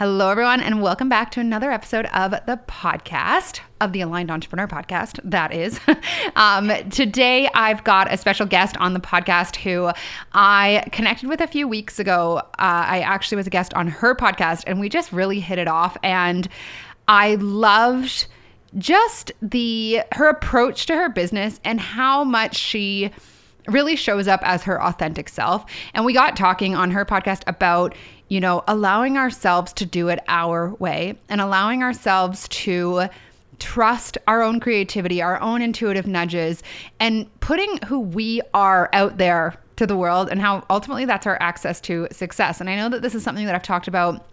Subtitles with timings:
[0.00, 4.66] Hello, everyone, and welcome back to another episode of the podcast of the Aligned Entrepreneur
[4.66, 5.20] Podcast.
[5.24, 5.78] That is.
[6.36, 9.90] um, today, I've got a special guest on the podcast who
[10.32, 12.38] I connected with a few weeks ago.
[12.38, 15.68] Uh, I actually was a guest on her podcast, and we just really hit it
[15.68, 15.98] off.
[16.02, 16.48] And
[17.06, 18.26] I loved
[18.78, 23.10] just the her approach to her business and how much she
[23.68, 25.66] really shows up as her authentic self.
[25.92, 27.94] And we got talking on her podcast about
[28.30, 33.08] you know, allowing ourselves to do it our way and allowing ourselves to
[33.58, 36.62] trust our own creativity, our own intuitive nudges,
[37.00, 41.36] and putting who we are out there to the world and how ultimately that's our
[41.42, 42.60] access to success.
[42.60, 44.24] And I know that this is something that I've talked about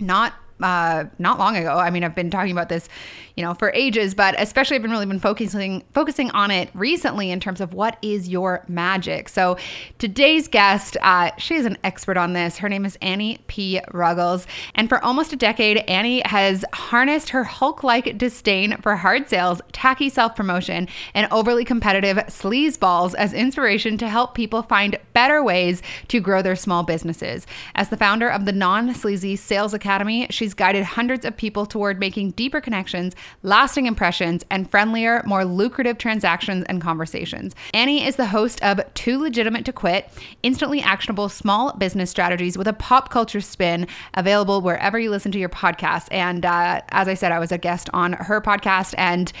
[0.00, 1.76] not uh, not long ago.
[1.76, 2.88] I mean, I've been talking about this,
[3.36, 7.30] you know, for ages, but especially I've been really been focusing focusing on it recently
[7.30, 9.28] in terms of what is your magic.
[9.28, 9.56] So
[9.98, 12.58] today's guest, uh, she is an expert on this.
[12.58, 13.80] Her name is Annie P.
[13.92, 19.60] Ruggles, and for almost a decade, Annie has harnessed her Hulk-like disdain for hard sales,
[19.72, 25.82] tacky self-promotion, and overly competitive sleaze balls as inspiration to help people find better ways
[26.08, 27.46] to grow their small businesses.
[27.74, 32.32] As the founder of the Non-Sleazy Sales Academy, She's guided hundreds of people toward making
[32.32, 37.54] deeper connections, lasting impressions, and friendlier, more lucrative transactions and conversations.
[37.72, 40.10] Annie is the host of Too Legitimate to Quit,
[40.42, 45.38] instantly actionable small business strategies with a pop culture spin, available wherever you listen to
[45.38, 46.08] your podcast.
[46.10, 49.32] And uh, as I said, I was a guest on her podcast, and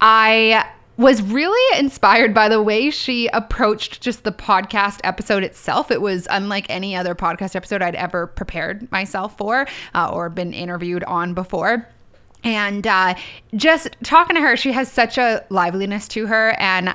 [0.00, 0.66] I
[1.00, 5.90] was really inspired by the way she approached just the podcast episode itself.
[5.90, 10.52] It was unlike any other podcast episode I'd ever prepared myself for uh, or been
[10.52, 11.88] interviewed on before.
[12.44, 13.14] And uh,
[13.54, 16.54] just talking to her, she has such a liveliness to her.
[16.58, 16.94] And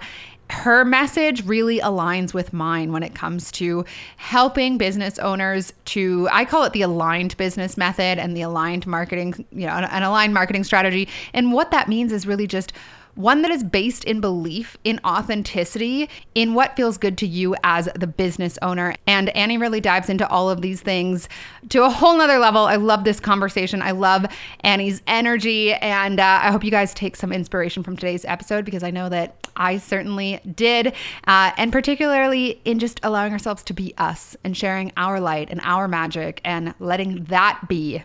[0.50, 3.84] her message really aligns with mine when it comes to
[4.18, 9.34] helping business owners to i call it the aligned business method and the aligned marketing
[9.52, 12.74] you know an aligned marketing strategy and what that means is really just
[13.16, 17.90] one that is based in belief, in authenticity, in what feels good to you as
[17.96, 18.94] the business owner.
[19.08, 21.28] And Annie really dives into all of these things
[21.70, 22.66] to a whole nother level.
[22.66, 23.82] I love this conversation.
[23.82, 24.26] I love
[24.62, 25.74] Annie's energy.
[25.74, 29.10] And uh, I hope you guys take some inspiration from today's episode because I know
[29.10, 30.94] that I certainly did.
[31.26, 35.62] Uh, and particularly in just allowing ourselves to be us and sharing our light and
[35.64, 38.04] our magic and letting that be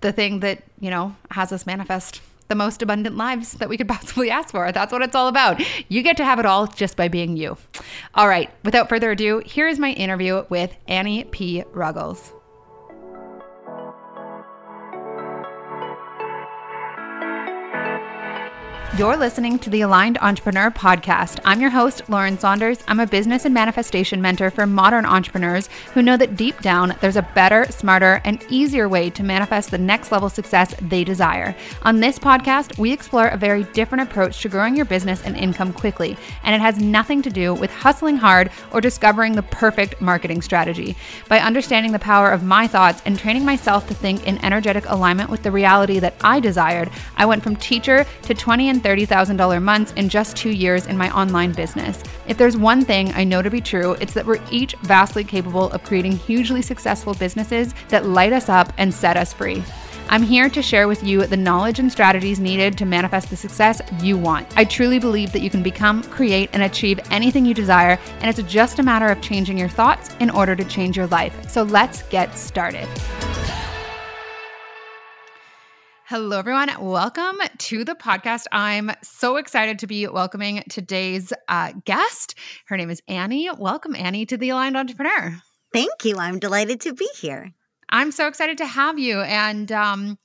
[0.00, 3.88] the thing that, you know, has us manifest the most abundant lives that we could
[3.96, 4.70] possibly ask for.
[4.72, 5.62] That's what it's all about.
[5.88, 7.56] You get to have it all just by being you.
[8.14, 11.64] All right, without further ado, here is my interview with Annie P.
[11.72, 12.32] Ruggles.
[18.96, 21.40] You're listening to the Aligned Entrepreneur Podcast.
[21.44, 22.82] I'm your host, Lauren Saunders.
[22.88, 27.16] I'm a business and manifestation mentor for modern entrepreneurs who know that deep down there's
[27.16, 31.54] a better, smarter, and easier way to manifest the next level success they desire.
[31.82, 35.74] On this podcast, we explore a very different approach to growing your business and income
[35.74, 40.40] quickly, and it has nothing to do with hustling hard or discovering the perfect marketing
[40.40, 40.96] strategy.
[41.28, 45.30] By understanding the power of my thoughts and training myself to think in energetic alignment
[45.30, 49.92] with the reality that I desired, I went from teacher to 20 and $30,000 months
[49.92, 52.02] in just two years in my online business.
[52.26, 55.70] If there's one thing I know to be true, it's that we're each vastly capable
[55.70, 59.62] of creating hugely successful businesses that light us up and set us free.
[60.10, 63.82] I'm here to share with you the knowledge and strategies needed to manifest the success
[64.00, 64.46] you want.
[64.56, 68.50] I truly believe that you can become, create, and achieve anything you desire, and it's
[68.50, 71.50] just a matter of changing your thoughts in order to change your life.
[71.50, 72.88] So let's get started.
[76.10, 76.70] Hello, everyone.
[76.80, 78.44] Welcome to the podcast.
[78.50, 82.34] I'm so excited to be welcoming today's uh, guest.
[82.68, 83.50] Her name is Annie.
[83.58, 85.36] Welcome, Annie, to the Aligned Entrepreneur.
[85.74, 86.16] Thank you.
[86.16, 87.52] I'm delighted to be here.
[87.90, 89.20] I'm so excited to have you.
[89.20, 90.18] And um,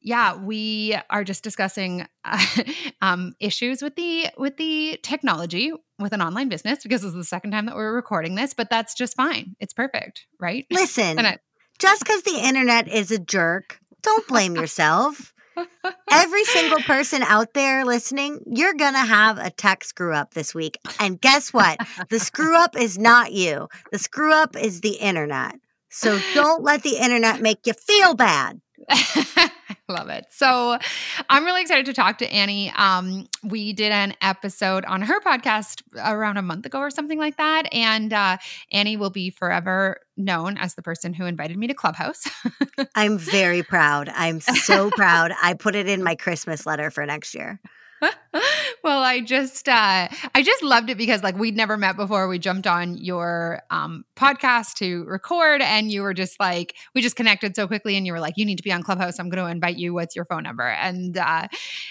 [0.00, 2.44] yeah, we are just discussing uh,
[3.00, 7.22] um, issues with the with the technology with an online business because this is the
[7.22, 9.54] second time that we're recording this, but that's just fine.
[9.60, 10.66] It's perfect, right?
[10.72, 11.38] Listen, I,
[11.78, 15.32] just because the internet is a jerk don't blame yourself.
[16.10, 20.54] Every single person out there listening, you're going to have a tech screw up this
[20.54, 20.78] week.
[20.98, 21.78] And guess what?
[22.08, 25.56] The screw up is not you, the screw up is the internet.
[25.90, 28.60] So don't let the internet make you feel bad.
[29.88, 30.26] I love it.
[30.30, 30.78] So
[31.28, 32.72] I'm really excited to talk to Annie.
[32.76, 37.36] Um, we did an episode on her podcast around a month ago or something like
[37.36, 37.72] that.
[37.72, 38.38] And uh,
[38.72, 42.24] Annie will be forever known as the person who invited me to Clubhouse.
[42.94, 44.10] I'm very proud.
[44.14, 45.32] I'm so proud.
[45.42, 47.60] I put it in my Christmas letter for next year.
[48.84, 52.28] well, I just uh I just loved it because like we'd never met before.
[52.28, 57.16] We jumped on your um podcast to record and you were just like we just
[57.16, 59.18] connected so quickly and you were like you need to be on Clubhouse.
[59.18, 59.94] I'm going to invite you.
[59.94, 60.68] What's your phone number?
[60.68, 61.48] And uh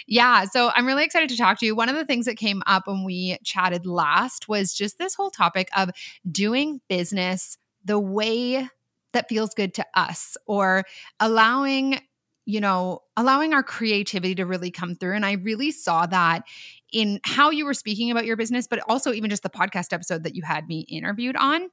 [0.07, 1.75] yeah, so I'm really excited to talk to you.
[1.75, 5.31] One of the things that came up when we chatted last was just this whole
[5.31, 5.91] topic of
[6.31, 8.67] doing business the way
[9.13, 10.83] that feels good to us or
[11.19, 12.00] allowing
[12.49, 15.15] you know, allowing our creativity to really come through.
[15.15, 16.45] And I really saw that
[16.91, 20.23] in how you were speaking about your business, but also even just the podcast episode
[20.23, 21.69] that you had me interviewed on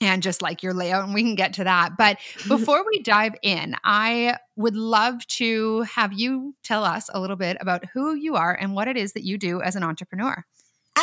[0.00, 1.96] and just like your layout, and we can get to that.
[1.96, 2.18] But
[2.48, 7.56] before we dive in, I would love to have you tell us a little bit
[7.60, 10.44] about who you are and what it is that you do as an entrepreneur.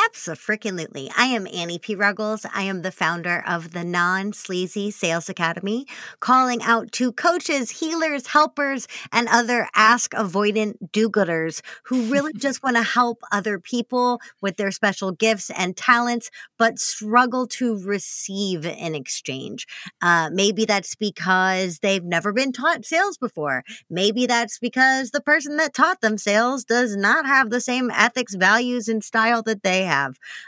[0.06, 1.10] Absolutely.
[1.18, 1.96] I am Annie P.
[1.96, 2.46] Ruggles.
[2.54, 5.86] I am the founder of the Non Sleazy Sales Academy,
[6.20, 12.64] calling out to coaches, healers, helpers, and other ask avoidant do gooders who really just
[12.64, 18.66] want to help other people with their special gifts and talents, but struggle to receive
[18.66, 19.68] in exchange.
[20.02, 23.64] Uh, maybe that's because they've never been taught sales before.
[23.90, 28.36] Maybe that's because the person that taught them sales does not have the same ethics,
[28.36, 29.95] values, and style that they have.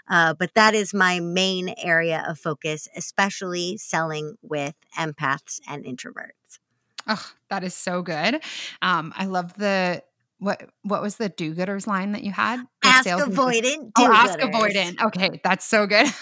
[0.10, 6.60] Uh, but that is my main area of focus, especially selling with empaths and introverts.
[7.08, 8.42] Oh, that is so good.
[8.82, 10.04] Um, I love the
[10.40, 12.60] what what was the do-gooders line that you had?
[12.84, 13.92] The ask avoidant.
[13.98, 15.02] Oh, ask avoidant.
[15.02, 16.08] Okay, that's so good.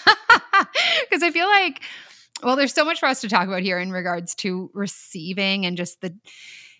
[1.02, 1.82] Because I feel like,
[2.42, 5.76] well, there's so much for us to talk about here in regards to receiving and
[5.76, 6.14] just the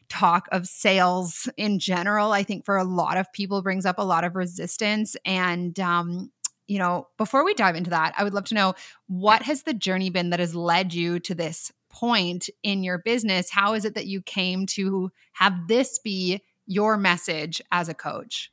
[0.08, 2.32] talk of sales in general.
[2.32, 6.30] I think for a lot of people brings up a lot of resistance and um,
[6.66, 8.74] you know, before we dive into that, I would love to know
[9.06, 13.50] what has the journey been that has led you to this point in your business?
[13.50, 18.50] How is it that you came to have this be your message as a coach?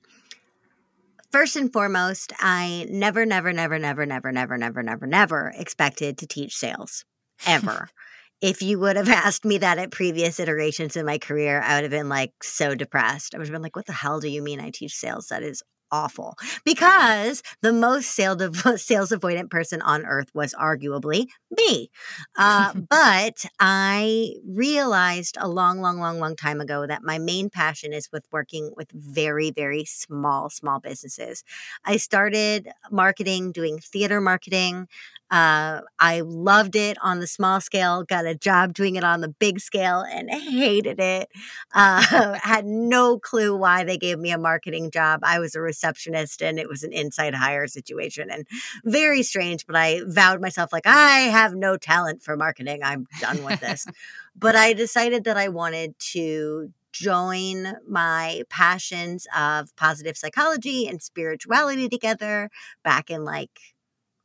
[1.32, 6.28] First and foremost, I never, never, never, never, never, never, never, never, never expected to
[6.28, 7.06] teach sales
[7.48, 7.90] ever.
[8.42, 11.84] if you would have asked me that at previous iterations in my career, I would
[11.84, 13.34] have been like so depressed.
[13.34, 15.28] I would have been like, what the hell do you mean I teach sales?
[15.28, 15.64] That is
[15.94, 16.36] awful
[16.66, 18.42] because the most sales,
[18.82, 21.92] sales avoidant person on earth was arguably me.
[22.38, 27.94] Uh, but I realized a long, long, long, long time ago that my main passion
[27.94, 31.44] is with working with very, very small, small businesses.
[31.86, 34.88] I started marketing, doing theater marketing.
[35.32, 39.30] Uh, I loved it on the small scale, got a job doing it on the
[39.30, 41.30] big scale and hated it.
[41.74, 45.22] Uh, had no clue why they gave me a marketing job.
[45.24, 48.46] I was a receptionist and it was an inside hire situation and
[48.86, 52.82] very strange, but I vowed myself like, I have no talent for marketing.
[52.84, 53.88] I'm done with this.
[54.36, 61.90] but I decided that I wanted to join my passions of positive psychology and spirituality
[61.90, 62.52] together
[62.84, 63.73] back in like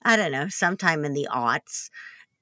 [0.03, 1.91] I don't know, sometime in the aughts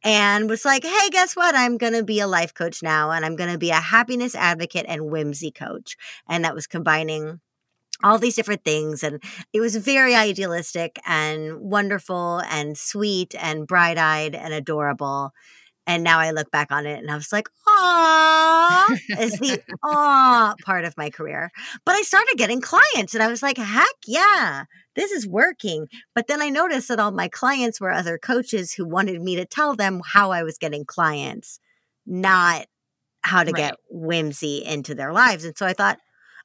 [0.04, 1.54] and was like, hey, guess what?
[1.54, 4.34] I'm going to be a life coach now and I'm going to be a happiness
[4.34, 5.96] advocate and whimsy coach.
[6.28, 7.40] And that was combining
[8.04, 9.02] all these different things.
[9.02, 9.22] And
[9.52, 15.32] it was very idealistic and wonderful and sweet and bright eyed and adorable.
[15.86, 18.88] And now I look back on it and I was like, "Ah,"
[19.20, 21.50] is the aw part of my career.
[21.84, 25.86] But I started getting clients and I was like, heck yeah, this is working.
[26.14, 29.44] But then I noticed that all my clients were other coaches who wanted me to
[29.44, 31.60] tell them how I was getting clients,
[32.06, 32.66] not
[33.22, 33.56] how to right.
[33.56, 35.44] get whimsy into their lives.
[35.44, 35.98] And so I thought,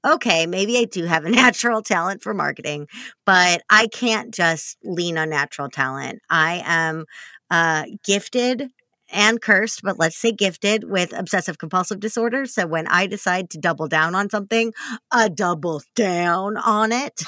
[0.06, 2.88] okay, maybe I do have a natural talent for marketing,
[3.26, 6.20] but I can't just lean on natural talent.
[6.30, 7.06] I am
[7.50, 8.70] uh, gifted
[9.12, 12.46] and cursed, but let's say gifted with obsessive compulsive disorder.
[12.46, 14.74] So when I decide to double down on something,
[15.12, 17.22] I double down on it.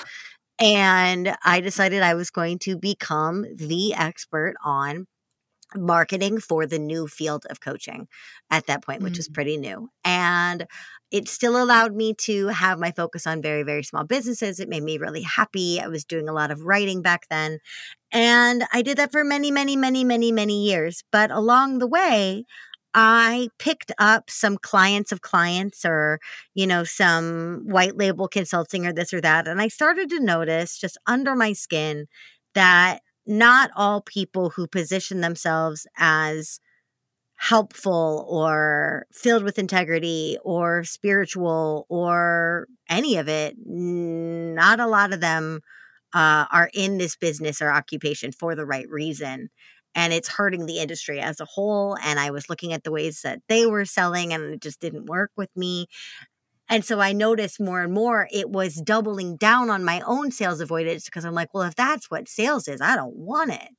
[0.60, 5.08] And I decided I was going to become the expert on
[5.76, 8.08] marketing for the new field of coaching
[8.52, 9.18] at that point, which mm.
[9.18, 9.90] was pretty new.
[10.04, 10.68] And
[11.12, 14.60] it still allowed me to have my focus on very, very small businesses.
[14.60, 15.80] It made me really happy.
[15.80, 17.60] I was doing a lot of writing back then.
[18.14, 21.04] And I did that for many, many, many, many, many years.
[21.12, 22.46] But along the way,
[22.94, 26.20] I picked up some clients of clients or,
[26.54, 29.48] you know, some white label consulting or this or that.
[29.48, 32.06] And I started to notice just under my skin
[32.54, 36.60] that not all people who position themselves as
[37.38, 45.20] helpful or filled with integrity or spiritual or any of it, not a lot of
[45.20, 45.62] them
[46.14, 49.50] uh, are in this business or occupation for the right reason.
[49.96, 51.98] And it's hurting the industry as a whole.
[52.04, 55.06] And I was looking at the ways that they were selling and it just didn't
[55.06, 55.88] work with me.
[56.70, 60.62] And so I noticed more and more it was doubling down on my own sales
[60.62, 63.70] avoidance because I'm like, well, if that's what sales is, I don't want it.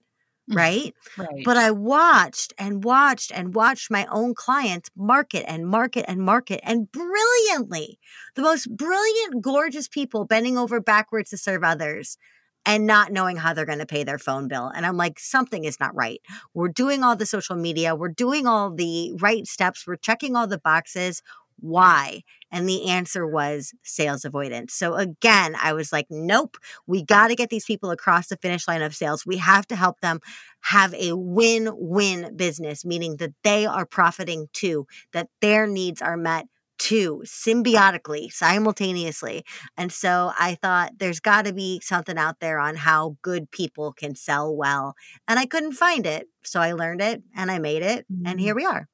[0.50, 0.94] Mm, right.
[1.16, 1.44] right.
[1.44, 6.60] But I watched and watched and watched my own clients market and market and market
[6.62, 7.98] and brilliantly,
[8.34, 12.18] the most brilliant, gorgeous people bending over backwards to serve others
[12.66, 14.68] and not knowing how they're going to pay their phone bill.
[14.74, 16.20] And I'm like, something is not right.
[16.54, 20.46] We're doing all the social media, we're doing all the right steps, we're checking all
[20.46, 21.22] the boxes.
[21.60, 22.22] Why?
[22.54, 24.74] And the answer was sales avoidance.
[24.74, 26.56] So again, I was like, nope,
[26.86, 29.26] we got to get these people across the finish line of sales.
[29.26, 30.20] We have to help them
[30.60, 36.16] have a win win business, meaning that they are profiting too, that their needs are
[36.16, 36.46] met
[36.78, 39.44] too, symbiotically, simultaneously.
[39.76, 43.92] And so I thought there's got to be something out there on how good people
[43.92, 44.94] can sell well.
[45.26, 46.28] And I couldn't find it.
[46.44, 48.06] So I learned it and I made it.
[48.08, 48.38] And mm-hmm.
[48.38, 48.86] here we are.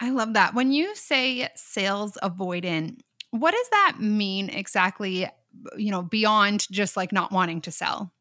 [0.00, 0.54] I love that.
[0.54, 3.00] When you say sales avoidant,
[3.30, 5.30] what does that mean exactly, uh,
[5.76, 8.12] you know, beyond just like not wanting to sell?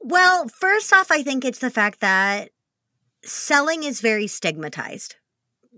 [0.00, 2.50] Well, first off, I think it's the fact that
[3.24, 5.16] selling is very stigmatized,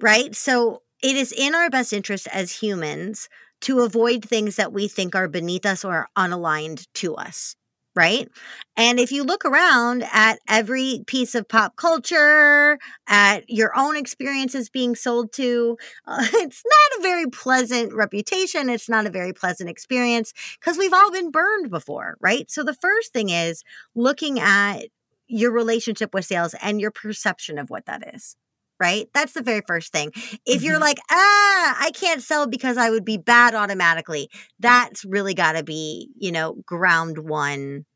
[0.00, 0.34] right?
[0.34, 3.28] So it is in our best interest as humans
[3.62, 7.56] to avoid things that we think are beneath us or unaligned to us
[7.96, 8.28] right?
[8.76, 14.68] And if you look around at every piece of pop culture, at your own experiences
[14.68, 18.68] being sold to, uh, it's not a very pleasant reputation.
[18.68, 22.50] It's not a very pleasant experience because we've all been burned before, right?
[22.50, 24.82] So the first thing is looking at
[25.26, 28.36] your relationship with sales and your perception of what that is.
[28.78, 29.09] Right?
[29.14, 30.11] That's the very first thing.
[30.45, 30.80] If you're Mhm.
[30.83, 34.28] like, ah, I can't sell because I would be bad automatically,
[34.59, 37.87] that's really got to be, you know, ground one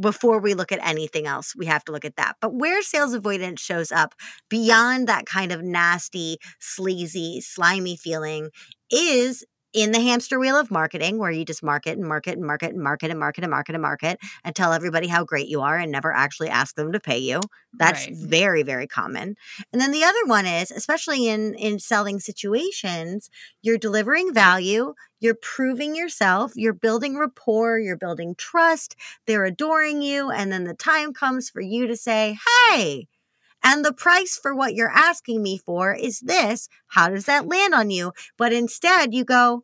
[0.00, 2.36] before we look at anything else, we have to look at that.
[2.40, 4.14] But where sales avoidance shows up
[4.48, 8.50] beyond that kind of nasty, sleazy, slimy feeling
[8.90, 12.70] is in the hamster wheel of marketing, where you just market and market and market
[12.72, 15.76] and market and market and market and market and tell everybody how great you are
[15.78, 17.48] and never actually ask them to pay you.
[17.78, 18.12] That's Right.
[18.12, 19.36] very, very common.
[19.72, 23.30] And then the other one is, especially in in selling situations,
[23.62, 30.30] you're delivering value, you're proving yourself, you're building rapport, you're building trust, they're adoring you,
[30.30, 32.38] and then the time comes for you to say,
[32.68, 33.08] "Hey,
[33.62, 36.68] and the price for what you're asking me for is this.
[36.88, 39.62] How does that land on you?" But instead, you go,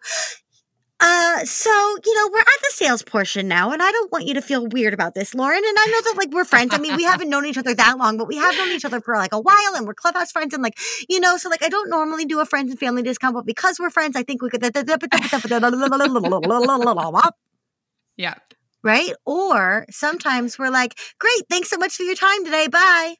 [1.00, 1.70] uh, so,
[2.04, 4.66] you know, we're at the sales portion now, and I don't want you to feel
[4.66, 5.62] weird about this, Lauren.
[5.64, 6.74] And I know that, like, we're friends.
[6.74, 9.00] I mean, we haven't known each other that long, but we have known each other
[9.00, 10.76] for like a while, and we're clubhouse friends, and like,
[11.08, 13.78] you know, so like, I don't normally do a friends and family discount, but because
[13.78, 14.60] we're friends, I think we could,
[18.16, 18.34] Yeah.
[18.82, 19.12] right?
[19.24, 23.14] Or sometimes we're like, great, thanks so much for your time today, bye,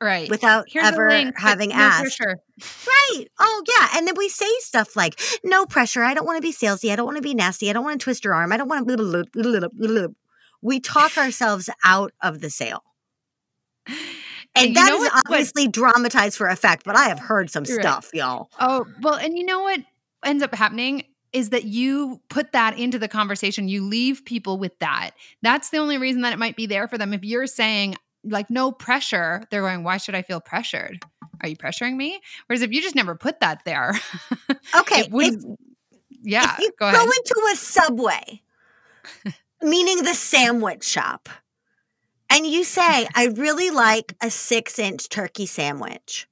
[0.00, 0.28] Right.
[0.28, 2.00] without Here's ever link, having no asked.
[2.18, 2.38] pressure.
[2.86, 3.24] Right.
[3.38, 3.88] Oh, yeah.
[3.94, 6.02] And then we say stuff like, no pressure.
[6.04, 6.92] I don't want to be salesy.
[6.92, 7.70] I don't want to be nasty.
[7.70, 8.52] I don't want to twist your arm.
[8.52, 10.14] I don't want to.
[10.62, 12.82] We talk ourselves out of the sale.
[14.54, 17.64] And you that is what- what- obviously dramatized for effect, but I have heard some
[17.64, 17.80] Right.
[17.80, 18.50] stuff, y'all.
[18.58, 19.80] Oh, well, and you know what
[20.24, 23.68] ends up happening is that you put that into the conversation.
[23.68, 25.10] You leave people with that.
[25.42, 27.12] That's the only reason that it might be there for them.
[27.12, 31.02] If you're saying, like, no pressure, they're going, why should I feel pressured?
[31.42, 32.20] Are you pressuring me?
[32.46, 33.92] Whereas if you just never put that there,
[34.76, 35.00] Okay.
[35.00, 35.58] it wouldn't.
[36.22, 38.42] yeah, if you go go into a subway,
[39.62, 41.28] meaning the sandwich shop,
[42.30, 46.26] and you say, I really like a six inch turkey sandwich.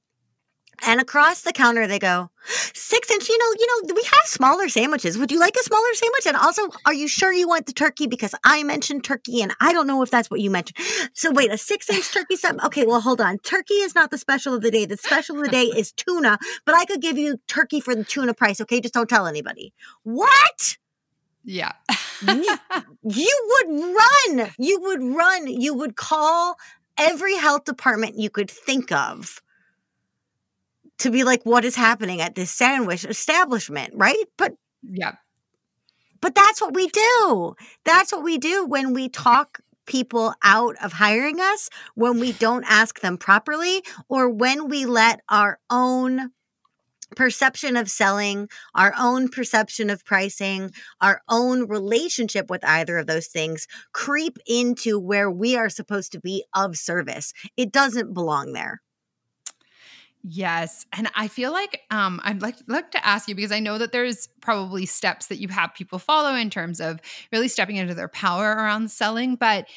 [0.83, 2.29] And across the counter, they go,
[2.73, 5.17] six inch, you know, you know, we have smaller sandwiches.
[5.17, 6.27] Would you like a smaller sandwich?
[6.27, 8.07] And also, are you sure you want the turkey?
[8.07, 10.77] Because I mentioned turkey and I don't know if that's what you mentioned.
[11.13, 12.65] So wait, a six inch turkey sandwich.
[12.65, 13.37] Okay, well, hold on.
[13.39, 14.85] Turkey is not the special of the day.
[14.85, 18.03] The special of the day is tuna, but I could give you turkey for the
[18.03, 18.59] tuna price.
[18.61, 19.73] Okay, just don't tell anybody.
[20.03, 20.77] What?
[21.43, 21.73] yeah.
[22.27, 22.57] You-
[23.03, 23.95] you would
[24.37, 24.51] run.
[24.57, 25.47] You would run.
[25.47, 26.55] You would call
[26.97, 29.41] every health department you could think of
[30.99, 34.23] to be like, what is happening at this sandwich establishment, right?
[34.37, 35.15] But yeah.
[36.21, 37.55] but that's what we do.
[37.83, 42.65] That's what we do when we talk people out of hiring us, when we don't
[42.67, 46.31] ask them properly, or when we let our own
[47.15, 50.71] perception of selling, our own perception of pricing,
[51.01, 56.19] our own relationship with either of those things creep into where we are supposed to
[56.19, 57.31] be of service.
[57.57, 58.81] It doesn't belong there.
[60.27, 60.87] Yes.
[60.91, 63.91] And I feel like um, I'd like, like to ask you because I know that
[63.91, 66.99] there's probably steps that you have people follow in terms of
[67.31, 69.35] really stepping into their power around selling.
[69.35, 69.67] But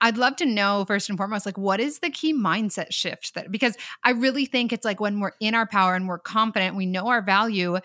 [0.00, 3.52] I'd love to know first and foremost, like, what is the key mindset shift that,
[3.52, 6.86] because I really think it's like when we're in our power and we're confident, we
[6.86, 7.78] know our value,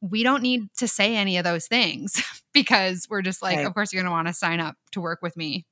[0.00, 2.20] we don't need to say any of those things
[2.52, 3.66] because we're just like, right.
[3.66, 5.64] of course, you're going to want to sign up to work with me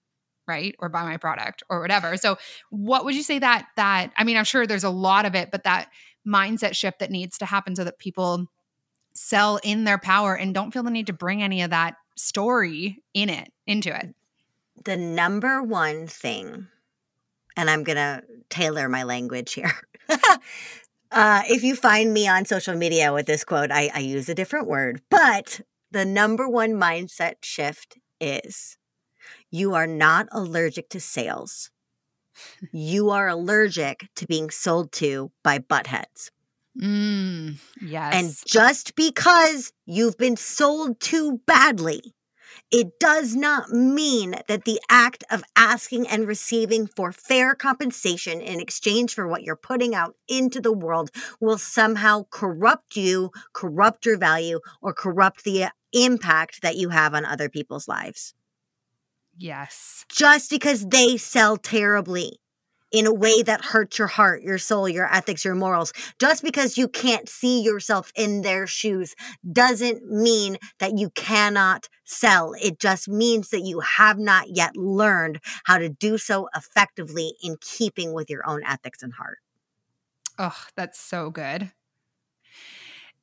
[0.47, 0.75] right?
[0.78, 2.16] Or buy my product or whatever.
[2.16, 2.37] So
[2.70, 5.50] what would you say that that i mean i'm sure there's a lot of it
[5.50, 5.90] but that
[6.26, 8.47] mindset shift that needs to happen so that people
[9.14, 13.02] sell in their power and don't feel the need to bring any of that story
[13.14, 14.14] in it into it?
[14.85, 16.68] The number one thing
[17.56, 19.73] and i'm gonna tailor my language here.
[21.12, 24.35] Uh, if you find me on social media with this quote I, I use a
[24.35, 28.78] different word but the number one mindset shift is
[29.50, 31.71] you are not allergic to sales.
[32.73, 36.30] you are allergic to being sold to by buttheads.
[36.80, 38.14] Mm, yes.
[38.14, 42.14] And just because you've been sold to badly,
[42.71, 48.61] it does not mean that the act of asking and receiving for fair compensation in
[48.61, 54.19] exchange for what you're putting out into the world will somehow corrupt you, corrupt your
[54.19, 58.35] value, or corrupt the impact that you have on other people's lives.
[59.40, 60.04] Yes.
[60.11, 62.38] Just because they sell terribly
[62.92, 65.94] in a way that hurts your heart, your soul, your ethics, your morals.
[66.18, 69.14] Just because you can't see yourself in their shoes
[69.50, 72.52] doesn't mean that you cannot sell.
[72.61, 77.56] It just means that you have not yet learned how to do so effectively in
[77.62, 79.38] keeping with your own ethics and heart.
[80.38, 81.70] Oh, that's so good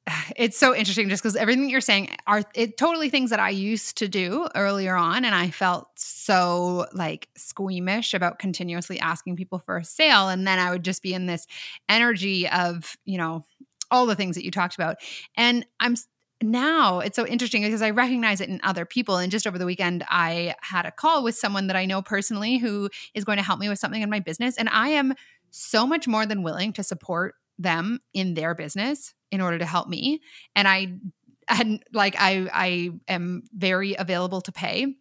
[0.36, 3.98] it's so interesting just because everything you're saying are it totally things that I used
[3.98, 5.26] to do earlier on.
[5.26, 10.30] And I felt so like squeamish about continuously asking people for a sale.
[10.30, 11.48] And then I would just be in this
[11.90, 13.46] energy of, you know,
[13.90, 14.98] all the things that you talked about.
[15.36, 15.96] And I'm
[16.44, 19.18] now it's so interesting because I recognize it in other people.
[19.18, 22.58] And just over the weekend, I had a call with someone that I know personally
[22.58, 24.56] who is going to help me with something in my business.
[24.58, 25.16] And I am
[25.50, 29.88] so much more than willing to support them in their business in order to help
[29.88, 30.22] me.
[30.56, 30.94] And i
[31.50, 34.96] and like i i am very available to pay.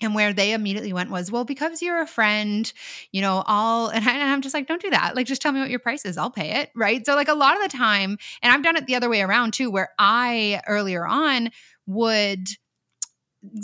[0.00, 2.72] And where they immediately went was well because you're a friend
[3.10, 5.16] you know all and, I, i'm just like don't do that.
[5.16, 6.16] Like just tell me what your price is.
[6.16, 6.70] I'll pay it.
[6.74, 7.04] Right?
[7.04, 9.52] So like a lot of the time and i've done it the other way around
[9.54, 11.50] too where i earlier on
[11.86, 12.48] would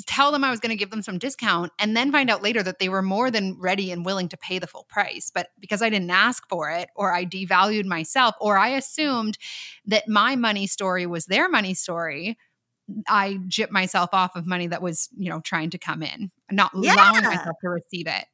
[0.06, 2.62] tell them I was going to give them some discount and then find out later
[2.62, 5.30] that they were more than ready and willing to pay the full price.
[5.34, 9.36] But because I didn't ask for it or I devalued myself or I assumed
[9.86, 12.38] that my money story was their money story,
[13.08, 16.70] I gypped myself off of money that was, you know, trying to come in, not
[16.74, 16.94] yeah.
[16.94, 18.26] allowing myself to receive it.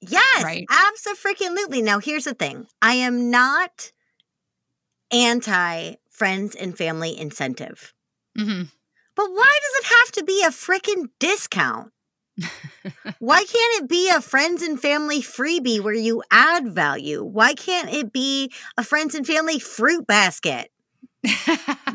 [0.00, 0.66] Yes, right?
[0.70, 1.82] absolutely.
[1.82, 3.92] Now, here's the thing I am not
[5.10, 7.94] anti friends and family incentive.
[8.38, 8.64] Mm-hmm.
[9.16, 11.92] But why does it have to be a freaking discount?
[13.18, 17.22] Why can't it be a friends and family freebie where you add value?
[17.24, 20.70] Why can't it be a friends and family fruit basket?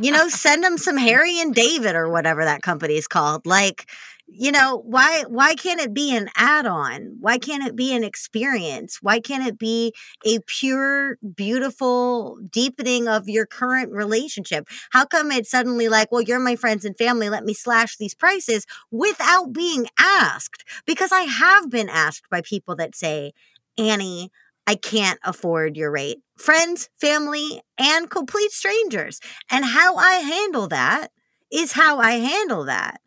[0.01, 3.45] you know, send them some Harry and David or whatever that company is called.
[3.45, 3.89] Like,
[4.31, 8.99] you know why why can't it be an add-on why can't it be an experience
[9.01, 9.93] why can't it be
[10.25, 16.39] a pure beautiful deepening of your current relationship how come it's suddenly like well you're
[16.39, 21.69] my friends and family let me slash these prices without being asked because i have
[21.69, 23.31] been asked by people that say
[23.77, 24.31] annie
[24.67, 26.19] I can't afford your rate.
[26.37, 29.19] Friends, family, and complete strangers.
[29.49, 31.07] And how I handle that
[31.51, 33.01] is how I handle that.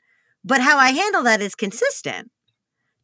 [0.45, 2.31] But how I handle that is consistent.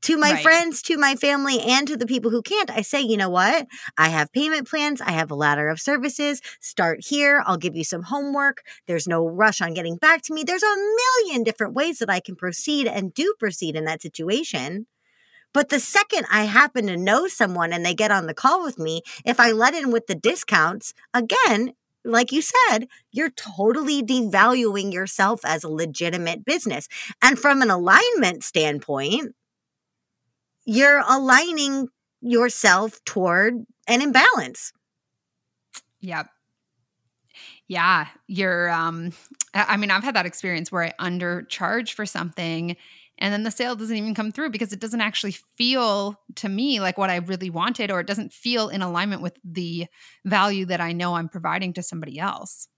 [0.02, 0.42] To my right.
[0.42, 3.66] friends, to my family, and to the people who can't, I say, you know what?
[3.96, 5.00] I have payment plans.
[5.00, 6.40] I have a ladder of services.
[6.60, 7.42] Start here.
[7.44, 8.62] I'll give you some homework.
[8.86, 10.44] There's no rush on getting back to me.
[10.44, 14.86] There's a million different ways that I can proceed and do proceed in that situation.
[15.52, 18.78] But the second I happen to know someone and they get on the call with
[18.78, 21.72] me, if I let in with the discounts, again,
[22.08, 26.88] like you said, you're totally devaluing yourself as a legitimate business.
[27.22, 29.34] And from an alignment standpoint,
[30.64, 31.88] you're aligning
[32.20, 34.72] yourself toward an imbalance.
[36.00, 36.28] Yep.
[37.66, 39.12] Yeah, you're um
[39.54, 42.76] I mean, I've had that experience where I undercharge for something
[43.18, 46.80] and then the sale doesn't even come through because it doesn't actually feel to me
[46.80, 49.86] like what I really wanted or it doesn't feel in alignment with the
[50.24, 52.68] value that I know I'm providing to somebody else.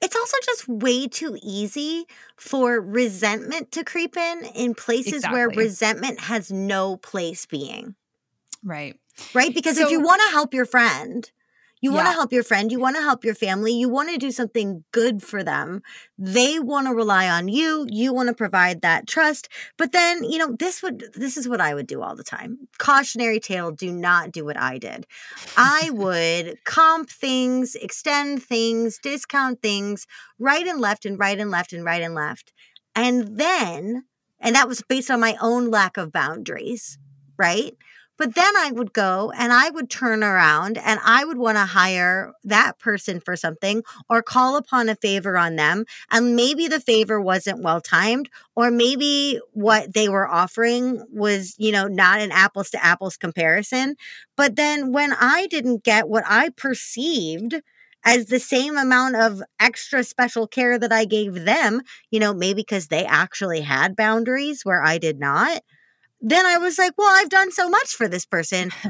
[0.00, 5.38] It's also just way too easy for resentment to creep in in places exactly.
[5.38, 7.94] where resentment has no place being.
[8.62, 8.96] Right.
[9.34, 9.52] Right?
[9.52, 11.28] Because so, if you want to help your friend,
[11.80, 14.18] You want to help your friend, you want to help your family, you want to
[14.18, 15.82] do something good for them.
[16.18, 19.48] They want to rely on you, you want to provide that trust.
[19.76, 22.68] But then, you know, this would this is what I would do all the time.
[22.78, 25.06] Cautionary tale, do not do what I did.
[25.56, 30.06] I would comp things, extend things, discount things,
[30.38, 32.52] right and left and right and left and right and left.
[32.94, 34.04] And then,
[34.40, 36.98] and that was based on my own lack of boundaries,
[37.36, 37.76] right?
[38.18, 41.64] But then I would go and I would turn around and I would want to
[41.64, 45.84] hire that person for something or call upon a favor on them.
[46.10, 51.70] And maybe the favor wasn't well timed, or maybe what they were offering was, you
[51.72, 53.94] know, not an apples to apples comparison.
[54.36, 57.60] But then when I didn't get what I perceived
[58.04, 62.62] as the same amount of extra special care that I gave them, you know, maybe
[62.62, 65.62] because they actually had boundaries where I did not,
[66.20, 68.70] then I was like, well, I've done so much for this person.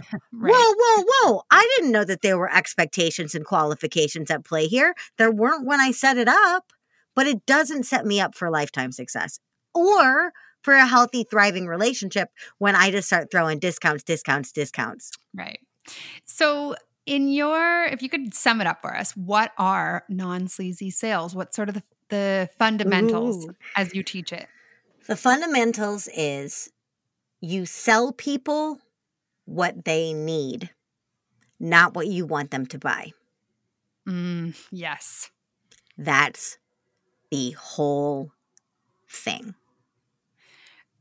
[0.41, 0.53] Right.
[0.55, 1.43] Whoa, whoa, whoa.
[1.51, 4.95] I didn't know that there were expectations and qualifications at play here.
[5.17, 6.73] There weren't when I set it up,
[7.17, 9.41] but it doesn't set me up for lifetime success
[9.75, 15.11] or for a healthy, thriving relationship when I just start throwing discounts, discounts, discounts.
[15.35, 15.59] Right.
[16.25, 20.91] So, in your, if you could sum it up for us, what are non sleazy
[20.91, 21.35] sales?
[21.35, 23.55] What sort of the, the fundamentals Ooh.
[23.75, 24.47] as you teach it?
[25.09, 26.71] The fundamentals is
[27.41, 28.79] you sell people
[29.45, 30.71] what they need,
[31.61, 33.13] not what you want them to buy.
[34.09, 35.31] Mm, yes.
[35.97, 36.59] That's
[37.31, 38.33] the whole
[39.09, 39.55] thing.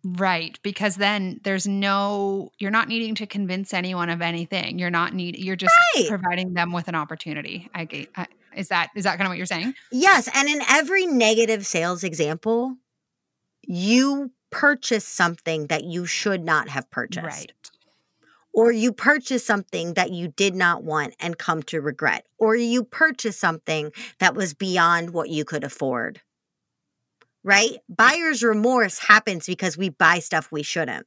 [0.04, 0.58] Right.
[0.64, 4.80] Because then there's no, you're not needing to convince anyone of anything.
[4.80, 6.08] You're not need, you're just Right.
[6.08, 7.70] providing them with an opportunity.
[7.74, 9.74] I, get- I is that, is that kind of what you're saying?
[9.92, 10.30] Yes.
[10.34, 12.76] And in every negative sales example,
[13.64, 17.26] you purchase something that you should not have purchased.
[17.26, 17.52] Right.
[18.54, 22.26] Or you purchase something that you did not want and come to regret.
[22.40, 26.22] Or you purchase something that was beyond what you could afford.
[27.44, 27.78] Right?
[27.88, 31.06] Buyer's remorse happens because we buy stuff we shouldn't.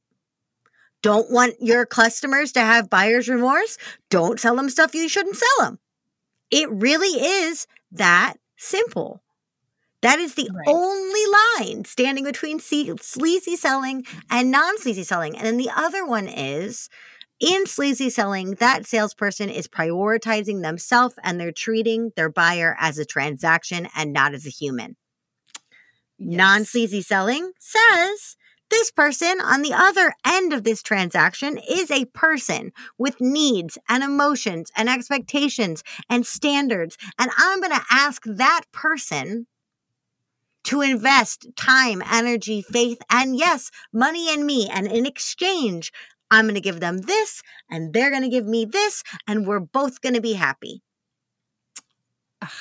[1.02, 3.78] Don't want your customers to have buyer's remorse?
[4.10, 5.78] Don't sell them stuff you shouldn't sell them.
[6.50, 9.22] It really is that simple.
[10.02, 10.66] That is the Right.
[10.66, 11.20] only
[11.58, 15.36] line standing between sleazy selling and non sleazy selling.
[15.36, 16.88] And then the other one is
[17.38, 23.04] in sleazy selling, that salesperson is prioritizing themselves and they're treating their buyer as a
[23.04, 24.96] transaction and not as a human.
[26.18, 28.36] Non sleazy selling says
[28.70, 34.04] this person on the other end of this transaction is a person with needs and
[34.04, 36.96] emotions and expectations and standards.
[37.18, 39.46] And I'm going to ask that person
[40.64, 44.68] to invest time, energy, faith, and yes, money in me.
[44.68, 45.92] And in exchange,
[46.30, 49.60] I'm going to give them this and they're going to give me this, and we're
[49.60, 50.82] both going to be happy.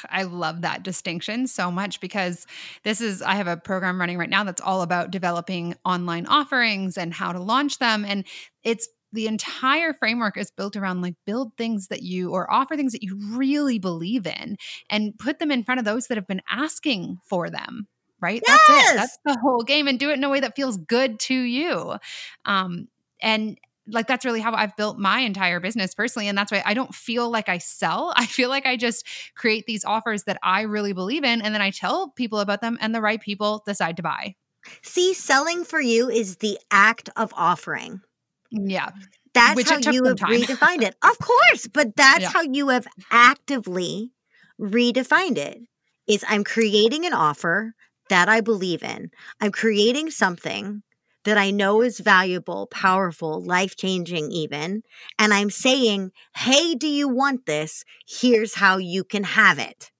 [0.09, 2.45] I love that distinction so much because
[2.83, 6.97] this is, I have a program running right now that's all about developing online offerings
[6.97, 8.03] and how to launch them.
[8.03, 8.25] And
[8.63, 12.93] it's the entire framework is built around like build things that you or offer things
[12.93, 14.57] that you really believe in
[14.89, 17.87] and put them in front of those that have been asking for them.
[18.21, 18.41] Right.
[18.45, 18.95] That's it.
[18.95, 21.95] That's the whole game and do it in a way that feels good to you.
[22.43, 22.89] Um,
[23.21, 23.57] and
[23.91, 26.27] like that's really how I've built my entire business personally.
[26.27, 28.13] And that's why I don't feel like I sell.
[28.17, 31.41] I feel like I just create these offers that I really believe in.
[31.41, 34.35] And then I tell people about them, and the right people decide to buy.
[34.83, 38.01] See, selling for you is the act of offering.
[38.51, 38.89] Yeah.
[39.33, 40.95] That's Which how you have redefined it.
[41.03, 42.29] Of course, but that's Yeah.
[42.29, 44.11] how you have actively
[44.59, 45.61] redefined it.
[46.07, 47.75] Is I'm creating an offer
[48.09, 49.11] that I believe in.
[49.39, 50.81] I'm creating something
[51.25, 54.81] that I know is valuable, powerful, life-changing even,
[55.19, 57.83] and I'm saying, "Hey, do you want this?
[58.07, 59.91] Here's how you can have it."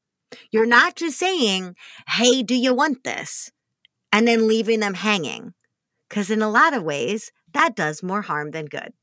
[0.52, 1.76] You're not just saying,
[2.08, 3.52] "Hey, do you want this?"
[4.12, 5.54] and then leaving them hanging.
[6.10, 8.94] Cuz in a lot of ways, that does more harm than good.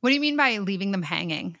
[0.00, 1.58] What do you mean by leaving them hanging?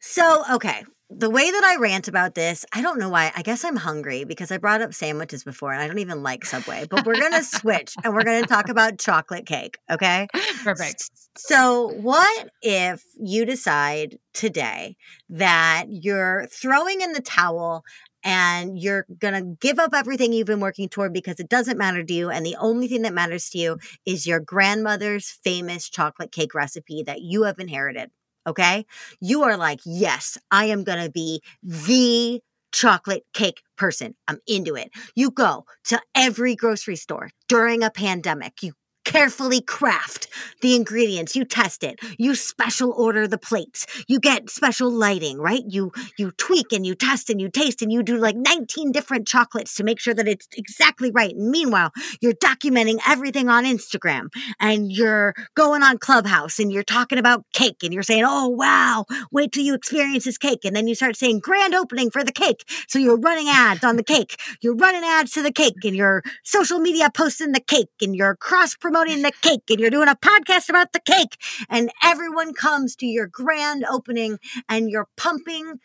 [0.00, 0.84] So, okay.
[1.12, 3.32] The way that I rant about this, I don't know why.
[3.34, 6.44] I guess I'm hungry because I brought up sandwiches before and I don't even like
[6.44, 9.78] Subway, but we're going to switch and we're going to talk about chocolate cake.
[9.90, 10.28] Okay.
[10.62, 11.10] Perfect.
[11.36, 14.96] So, what if you decide today
[15.30, 17.82] that you're throwing in the towel
[18.24, 22.02] and you're going to give up everything you've been working toward because it doesn't matter
[22.02, 22.30] to you?
[22.30, 27.02] And the only thing that matters to you is your grandmother's famous chocolate cake recipe
[27.04, 28.10] that you have inherited.
[28.46, 28.86] Okay.
[29.20, 32.40] You are like, yes, I am going to be the
[32.72, 34.14] chocolate cake person.
[34.28, 34.90] I'm into it.
[35.14, 38.62] You go to every grocery store during a pandemic.
[38.62, 38.72] You
[39.10, 40.28] carefully craft
[40.60, 41.34] the ingredients.
[41.34, 41.98] You test it.
[42.16, 43.86] You special order the plates.
[44.06, 45.64] You get special lighting, right?
[45.66, 49.26] You you tweak and you test and you taste and you do like 19 different
[49.26, 51.34] chocolates to make sure that it's exactly right.
[51.34, 54.28] And meanwhile, you're documenting everything on Instagram
[54.60, 59.06] and you're going on Clubhouse and you're talking about cake and you're saying, "Oh, wow,
[59.32, 62.32] wait till you experience this cake." And then you start saying grand opening for the
[62.32, 62.64] cake.
[62.86, 64.36] So you're running ads on the cake.
[64.62, 68.36] You're running ads to the cake and you're social media posting the cake and you're
[68.36, 71.38] cross promoting the cake and you're doing a podcast about the cake
[71.70, 75.78] and everyone comes to your grand opening and you're pumping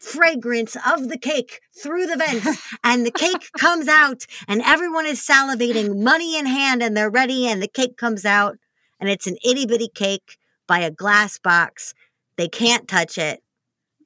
[0.00, 5.24] fragrance of the cake through the vents and the cake comes out and everyone is
[5.24, 8.56] salivating money in hand and they're ready and the cake comes out
[8.98, 11.94] and it's an itty bitty cake by a glass box.
[12.36, 13.40] They can't touch it.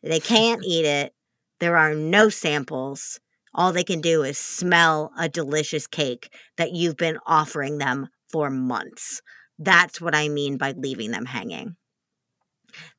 [0.02, 1.14] They can't eat it.
[1.58, 3.18] There are no samples.
[3.54, 8.50] All they can do is smell a delicious cake that you've been offering them for
[8.50, 9.20] months.
[9.58, 11.76] That's what I mean by leaving them hanging.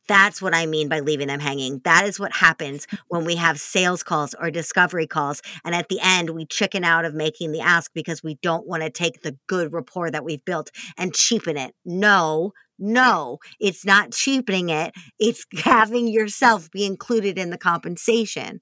[0.07, 1.81] That's what I mean by leaving them hanging.
[1.83, 5.41] That is what happens when we have sales calls or discovery calls.
[5.63, 8.83] And at the end, we chicken out of making the ask because we don't want
[8.83, 11.73] to take the good rapport that we've built and cheapen it.
[11.85, 14.93] No, no, it's not cheapening it.
[15.19, 18.61] It's having yourself be included in the compensation,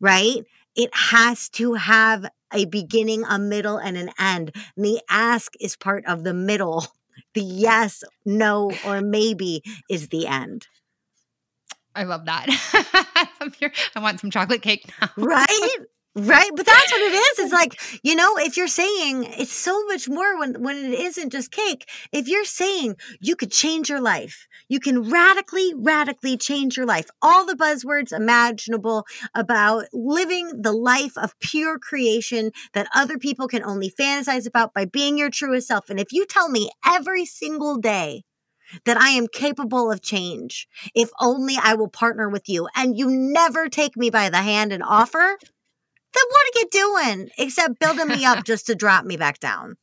[0.00, 0.42] right?
[0.74, 4.42] it has to have a beginning, a middle, and an end.
[4.42, 6.86] And the ask is part of the middle.
[7.34, 10.66] The yes, no, or maybe is the end.
[11.94, 12.46] I love that.
[13.94, 15.10] I want some chocolate cake now.
[15.16, 15.76] right?
[16.14, 16.50] Right.
[16.54, 17.38] But that's what it is.
[17.38, 21.30] It's like, you know, if you're saying it's so much more when, when it isn't
[21.32, 21.88] just cake.
[22.12, 27.06] If you're saying you could change your life, you can radically, radically change your life.
[27.22, 33.64] All the buzzwords imaginable about living the life of pure creation that other people can
[33.64, 35.88] only fantasize about by being your truest self.
[35.88, 38.24] And if you tell me every single day
[38.84, 43.10] that I am capable of change, if only I will partner with you and you
[43.10, 45.38] never take me by the hand and offer,
[46.14, 49.76] then what are you doing except building me up just to drop me back down?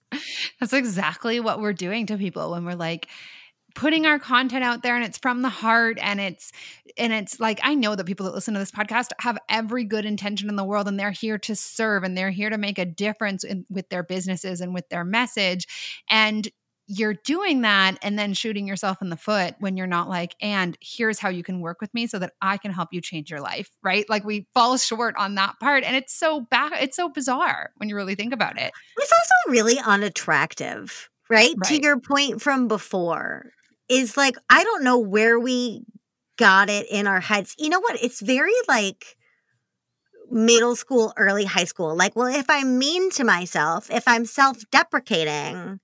[0.59, 3.07] That's exactly what we're doing to people when we're like,
[3.75, 6.51] putting our content out there and it's from the heart and it's
[6.97, 10.05] and it's like I know that people that listen to this podcast have every good
[10.05, 12.85] intention in the world and they're here to serve and they're here to make a
[12.85, 15.67] difference in, with their businesses and with their message
[16.09, 16.49] and
[16.91, 20.75] you're doing that and then shooting yourself in the foot when you're not like, and
[20.82, 23.41] here's how you can work with me so that I can help you change your
[23.41, 24.10] life, right?
[24.10, 25.84] Like we fall short on that part.
[25.84, 28.73] And it's so bad, it's so bizarre when you really think about it.
[28.97, 31.54] It's also really unattractive, right?
[31.56, 31.69] right?
[31.69, 33.52] To your point from before,
[33.88, 35.84] is like, I don't know where we
[36.39, 37.54] got it in our heads.
[37.60, 38.02] You know what?
[38.04, 39.15] It's very like,
[40.32, 41.95] middle school, early high school.
[41.95, 45.80] Like, well, if I'm mean to myself, if I'm self deprecating,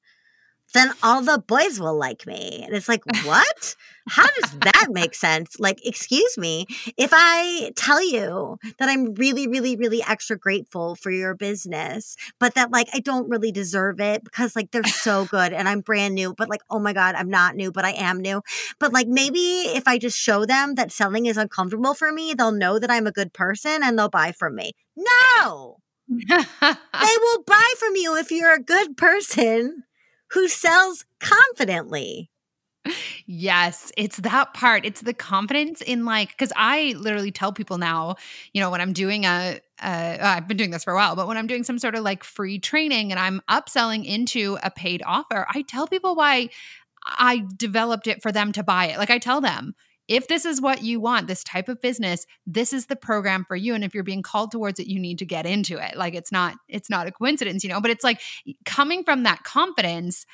[0.76, 2.62] then all the boys will like me.
[2.66, 3.76] And it's like, what?
[4.10, 5.58] How does that make sense?
[5.58, 11.12] Like, excuse me, if I tell you that I'm really, really, really extra grateful for
[11.12, 15.54] your business, but that like I don't really deserve it because like they're so good
[15.54, 18.20] and I'm brand new, but like, oh my God, I'm not new, but I am
[18.20, 18.42] new.
[18.78, 22.52] But like maybe if I just show them that selling is uncomfortable for me, they'll
[22.52, 24.74] know that I'm a good person and they'll buy from me.
[24.98, 25.78] No.
[26.10, 26.36] they
[26.68, 29.85] will buy from you if you're a good person
[30.32, 32.30] who sells confidently.
[33.26, 34.86] Yes, it's that part.
[34.86, 38.16] It's the confidence in like because I literally tell people now,
[38.54, 41.28] you know, when I'm doing a, uh, I've been doing this for a while, but
[41.28, 45.02] when I'm doing some sort of like free training and I'm upselling into a paid
[45.06, 46.50] offer, I tell people why
[47.06, 48.98] I developed it for them to buy it.
[48.98, 49.74] Like I tell them,
[50.08, 53.56] if this is what you want, this type of business, this is the program for
[53.56, 53.74] you.
[53.74, 55.98] And if you're being called towards it, you need to get into it.
[55.98, 58.22] Like it's not, it's not a coincidence, you know, but it's like
[58.66, 60.26] coming from that confidence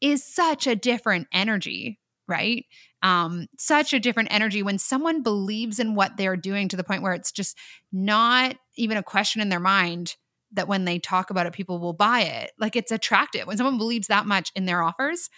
[0.00, 2.64] is such a different energy, right?
[3.02, 7.02] Um, such a different energy when someone believes in what they're doing to the point
[7.02, 7.56] where it's just
[7.92, 10.16] not even a question in their mind
[10.52, 12.52] that when they talk about it, people will buy it.
[12.58, 13.46] Like it's attractive.
[13.46, 15.28] When someone believes that much in their offers,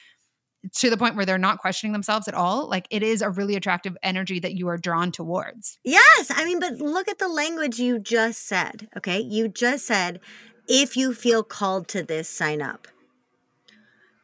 [0.74, 3.54] to the point where they're not questioning themselves at all like it is a really
[3.54, 5.78] attractive energy that you are drawn towards.
[5.84, 9.20] Yes i mean but look at the language you just said okay?
[9.20, 10.20] You just said
[10.66, 12.88] if you feel called to this sign up.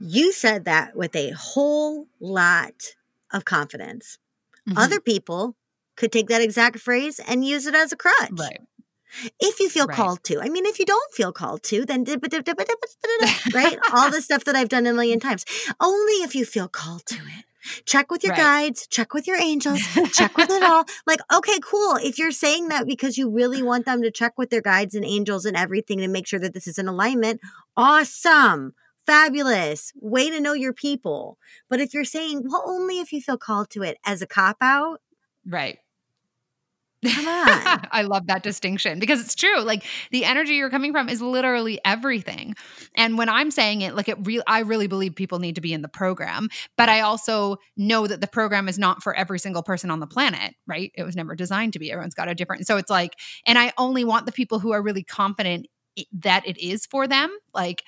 [0.00, 2.94] You said that with a whole lot
[3.32, 4.18] of confidence.
[4.68, 4.78] Mm-hmm.
[4.78, 5.56] other people
[5.94, 8.30] could take that exact phrase and use it as a crutch.
[8.32, 8.60] Right
[9.40, 9.96] if you feel right.
[9.96, 10.40] called to.
[10.40, 12.04] I mean, if you don't feel called to, then
[13.54, 13.78] right?
[13.92, 15.44] All the stuff that I've done a million times.
[15.80, 17.44] Only if you feel called to it.
[17.86, 18.40] Check with your right.
[18.40, 19.80] guides, check with your angels,
[20.12, 20.84] check with it all.
[21.06, 21.96] Like, okay, cool.
[21.96, 25.04] If you're saying that because you really want them to check with their guides and
[25.04, 27.40] angels and everything to make sure that this is in alignment,
[27.76, 28.74] awesome.
[29.06, 29.92] fabulous.
[29.96, 31.38] Way to know your people.
[31.68, 34.58] But if you're saying, well, only if you feel called to it as a cop
[34.60, 35.00] out,
[35.46, 35.78] right.
[37.04, 37.86] Come on.
[37.90, 39.60] I love that distinction because it's true.
[39.60, 42.54] Like the energy you're coming from is literally everything.
[42.94, 45.72] And when I'm saying it, like it real I really believe people need to be
[45.72, 49.62] in the program, but I also know that the program is not for every single
[49.62, 50.92] person on the planet, right?
[50.94, 51.90] It was never designed to be.
[51.92, 52.66] Everyone's got a different.
[52.66, 53.14] So it's like
[53.46, 55.66] and I only want the people who are really confident
[56.12, 57.36] that it is for them.
[57.52, 57.84] Like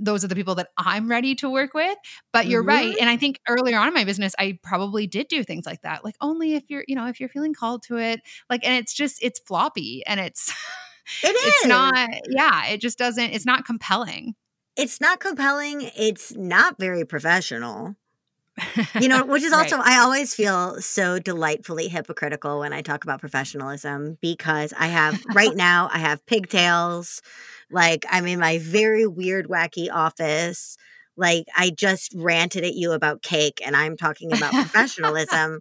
[0.00, 1.96] those are the people that I'm ready to work with.
[2.32, 2.68] But you're mm-hmm.
[2.68, 2.96] right.
[2.98, 6.04] And I think earlier on in my business, I probably did do things like that.
[6.04, 8.20] Like only if you're, you know, if you're feeling called to it.
[8.48, 10.48] Like, and it's just, it's floppy and it's,
[11.22, 11.42] it is.
[11.44, 14.34] It's not, yeah, it just doesn't, it's not compelling.
[14.76, 15.90] It's not compelling.
[15.96, 17.96] It's not very professional.
[19.00, 19.86] you know, which is also, right.
[19.86, 25.54] I always feel so delightfully hypocritical when I talk about professionalism because I have, right
[25.56, 27.22] now, I have pigtails.
[27.70, 30.76] Like I'm in my very weird, wacky office.
[31.16, 35.60] Like I just ranted at you about cake and I'm talking about professionalism.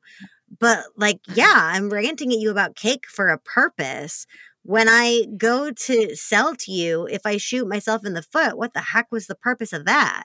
[0.59, 4.25] But like, yeah, I'm ranting at you about cake for a purpose.
[4.63, 8.73] When I go to sell to you, if I shoot myself in the foot, what
[8.73, 10.23] the heck was the purpose of that?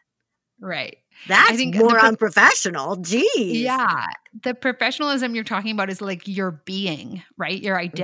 [0.61, 0.99] Right.
[1.29, 2.97] That's more pro- unprofessional.
[2.97, 3.61] Geez.
[3.61, 4.07] Yeah.
[4.43, 7.61] The professionalism you're talking about is like your being, right?
[7.61, 7.95] Your mm-hmm.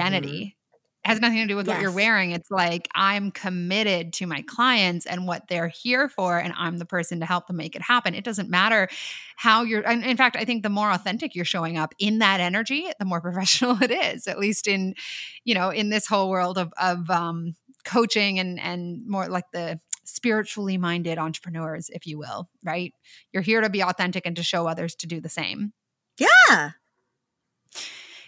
[1.04, 1.76] Has nothing to do with yes.
[1.76, 2.32] what you're wearing.
[2.32, 6.84] It's like I'm committed to my clients and what they're here for, and I'm the
[6.84, 8.14] person to help them make it happen.
[8.14, 8.88] It doesn't matter
[9.36, 9.86] how you're.
[9.86, 13.06] And in fact, I think the more authentic you're showing up in that energy, the
[13.06, 14.28] more professional it is.
[14.28, 14.94] At least in,
[15.44, 19.80] you know, in this whole world of of um, coaching and and more like the
[20.04, 22.50] spiritually minded entrepreneurs, if you will.
[22.62, 22.92] Right?
[23.32, 25.72] You're here to be authentic and to show others to do the same.
[26.18, 26.72] Yeah.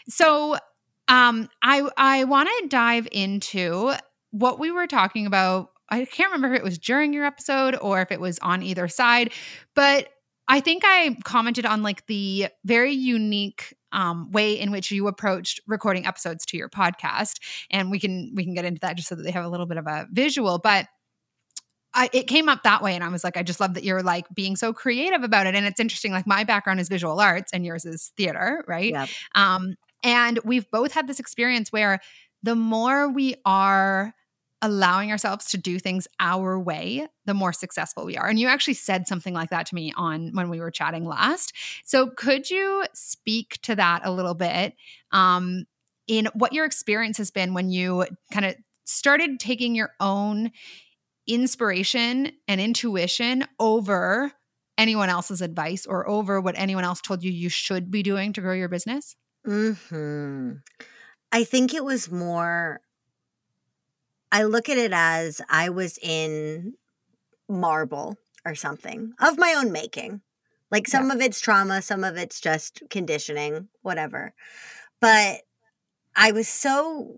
[0.08, 0.56] So
[1.12, 3.92] um, I I want to dive into
[4.31, 5.68] what we were talking about.
[5.90, 8.88] I can't remember if it was during your episode or if it was on either
[8.88, 9.31] side,
[9.75, 10.09] but
[10.48, 15.61] I think I commented on like the very unique um, way in which you approached
[15.66, 19.14] recording episodes to your podcast, and we can we can get into that just so
[19.14, 20.87] that they have a little bit of a visual, but.
[21.94, 24.03] I, it came up that way and i was like i just love that you're
[24.03, 27.53] like being so creative about it and it's interesting like my background is visual arts
[27.53, 29.11] and yours is theater right yep.
[29.35, 32.00] um, and we've both had this experience where
[32.42, 34.14] the more we are
[34.62, 38.28] allowing ourselves to do things our way, the more successful we are.
[38.28, 41.52] And you actually said something like that to me on when we were chatting last.
[41.84, 44.74] So could you speak to that a little bit
[45.10, 45.66] um,
[46.06, 50.52] in what your experience has been when you kind of started taking your own
[51.26, 54.32] inspiration and intuition over
[54.78, 58.40] anyone else's advice or over what anyone else told you you should be doing to
[58.40, 59.16] grow your business?
[59.44, 60.52] Hmm.
[61.33, 62.81] I think it was more.
[64.31, 66.74] I look at it as I was in
[67.48, 70.20] marble or something of my own making.
[70.70, 71.14] Like some yeah.
[71.14, 74.33] of it's trauma, some of it's just conditioning, whatever.
[75.00, 75.42] But
[76.16, 77.14] I was so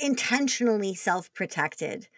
[0.00, 2.08] intentionally self protected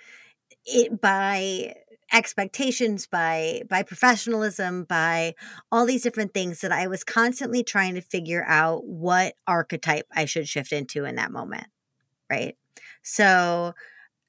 [0.65, 1.75] it by
[2.13, 5.35] expectations by by professionalism by
[5.71, 10.25] all these different things that i was constantly trying to figure out what archetype i
[10.25, 11.67] should shift into in that moment
[12.31, 12.57] right?
[13.03, 13.75] So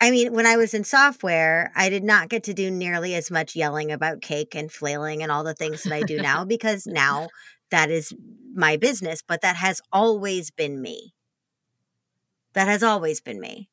[0.01, 3.31] i mean when i was in software i did not get to do nearly as
[3.31, 6.85] much yelling about cake and flailing and all the things that i do now because
[6.85, 7.27] now
[7.69, 8.13] that is
[8.53, 11.13] my business but that has always been me.
[12.53, 13.69] That has always been me.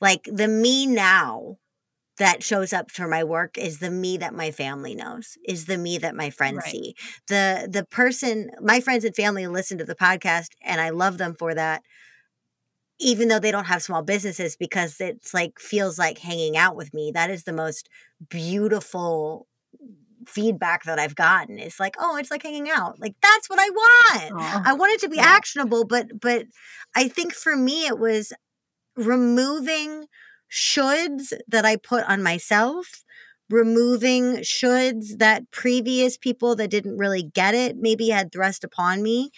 [0.00, 1.58] Like the me now
[2.22, 5.76] that shows up for my work is the me that my family knows is the
[5.76, 6.70] me that my friends right.
[6.70, 6.94] see
[7.26, 11.34] the the person my friends and family listen to the podcast and i love them
[11.34, 11.82] for that
[13.00, 16.94] even though they don't have small businesses because it's like feels like hanging out with
[16.94, 17.88] me that is the most
[18.30, 19.48] beautiful
[20.28, 23.68] feedback that i've gotten it's like oh it's like hanging out like that's what i
[23.68, 24.62] want Aww.
[24.64, 25.24] i want it to be yeah.
[25.24, 26.46] actionable but but
[26.94, 28.32] i think for me it was
[28.94, 30.06] removing
[30.52, 33.04] shoulds that I put on myself,
[33.50, 39.30] removing shoulds that previous people that didn't really get it maybe had thrust upon me.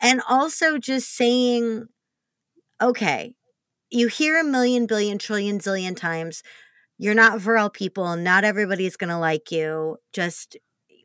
[0.00, 1.86] And also just saying,
[2.80, 3.34] okay,
[3.90, 6.42] you hear a million, billion, trillion, zillion times,
[6.98, 8.16] you're not for all people.
[8.16, 9.98] Not everybody's going to like you.
[10.12, 10.56] Just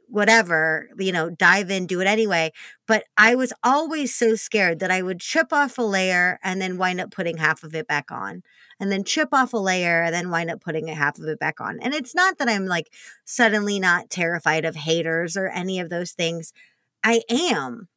[0.09, 2.51] whatever, you know, dive in, do it anyway.
[2.87, 6.77] But I was always so scared that I would chip off a layer and then
[6.77, 8.43] wind up putting half of it back on
[8.79, 11.39] and then chip off a layer and then wind up putting a half of it
[11.39, 11.79] back on.
[11.81, 12.91] And it's not that I'm like
[13.25, 16.53] suddenly not terrified of haters or any of those things.
[17.03, 17.87] I am.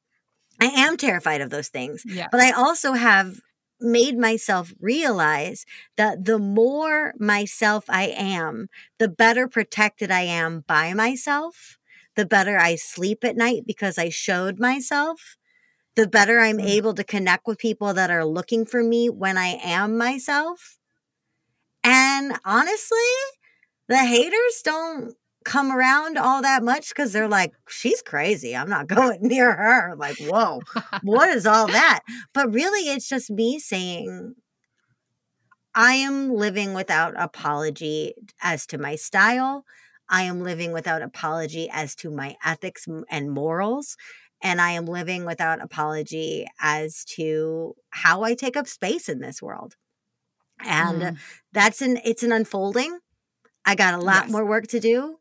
[0.61, 2.03] I am terrified of those things.
[2.05, 2.29] Yeah.
[2.31, 3.41] But I also have
[3.81, 5.65] made myself realize
[5.97, 11.79] that the more myself I am, the better protected I am by myself,
[12.15, 15.37] the better I sleep at night because I showed myself,
[15.97, 16.69] the better I'm Mm.
[16.69, 20.79] able to connect with people that are looking for me when I am myself.
[21.83, 22.99] And honestly,
[23.89, 25.15] the haters don't
[25.45, 28.55] come around all that much because they're like, she's crazy.
[28.55, 29.95] I'm not going near her.
[29.97, 30.61] Like, whoa,
[31.03, 32.01] what is all that?
[32.33, 34.35] But really, it's just me saying,
[35.75, 39.65] I am living without apology as to my style.
[40.09, 43.97] I am living without apology as to my ethics and morals.
[44.43, 49.41] And I am living without apology as to how I take up space in this
[49.41, 49.77] world.
[50.65, 51.19] And Mm.
[51.53, 52.99] that's an it's an unfolding.
[53.65, 54.33] I got a lot Yes.
[54.33, 55.19] more work to do.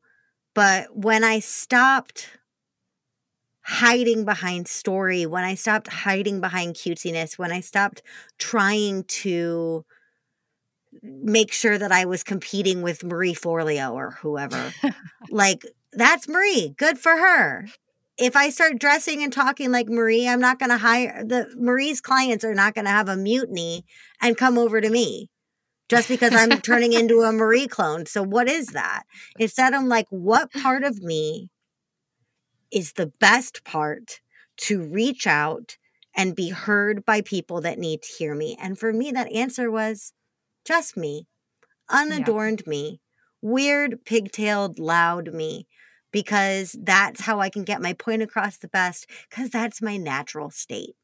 [0.56, 2.30] But when I stopped
[3.64, 8.02] hiding behind story, when I stopped hiding behind cutesiness, when I stopped
[8.38, 9.86] trying to
[11.04, 14.74] make sure that I was competing with Marie Forleo or whoever,
[15.30, 15.64] like
[15.94, 16.74] that's Marie.
[16.78, 17.68] Good for her.
[18.20, 22.02] If I start dressing and talking like Marie, I'm not going to hire the Marie's
[22.02, 23.86] clients are not going to have a mutiny
[24.22, 25.30] and come over to me
[25.88, 28.06] just because I'm turning into a Marie clone.
[28.06, 29.04] So what is that?
[29.38, 31.50] Instead, I'm like, what part of me
[32.72, 34.20] is the best part
[34.58, 35.78] to reach out
[36.16, 38.58] and be heard by people that need to hear me?
[38.62, 40.12] And for me, that answer was
[40.66, 41.26] just me,
[41.90, 43.00] unadorned me,
[43.42, 45.68] weird, pigtailed, loud me,
[46.12, 50.50] because that's how I can get my point across the best, because that's my natural
[50.52, 50.96] state.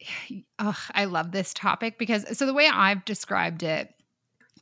[0.58, 3.94] Ugh, I love this topic because so the way I've described it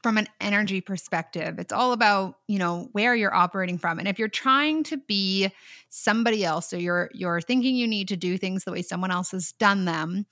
[0.03, 3.99] from an energy perspective, it's all about, you know, where you're operating from.
[3.99, 5.51] And if you're trying to be
[5.89, 9.33] somebody else, so you're you're thinking you need to do things the way someone else
[9.33, 10.27] has done them,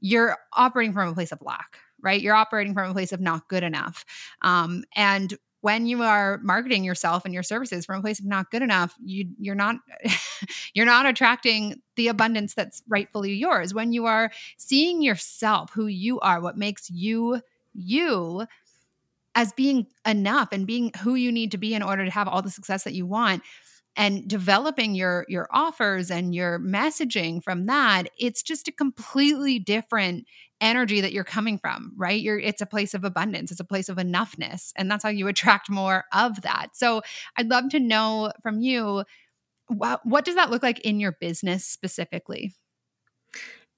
[0.00, 2.20] you're operating from a place of lack, right?
[2.20, 4.04] You're operating from a place of not good enough.
[4.42, 5.34] Um, and
[5.64, 8.94] when you are marketing yourself and your services from a place of not good enough,
[9.02, 9.76] you you're not
[10.74, 13.72] you're not attracting the abundance that's rightfully yours.
[13.72, 17.40] When you are seeing yourself, who you are, what makes you
[17.72, 18.44] you
[19.34, 22.42] as being enough and being who you need to be in order to have all
[22.42, 23.42] the success that you want
[23.96, 30.26] and developing your your offers and your messaging from that it's just a completely different
[30.60, 32.20] energy that you're coming from right?
[32.20, 35.28] You're it's a place of abundance it's a place of enoughness and that's how you
[35.28, 36.68] attract more of that.
[36.74, 37.02] So
[37.36, 39.04] i'd love to know from you
[39.68, 42.54] what, what does that look like in your business specifically?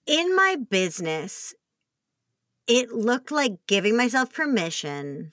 [0.07, 1.55] In my business,
[2.67, 5.33] it looked like giving myself permission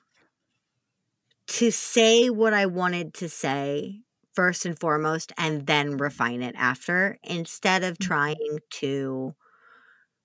[1.47, 4.01] to say what I wanted to say
[4.35, 9.33] first and foremost and then refine it after instead of trying to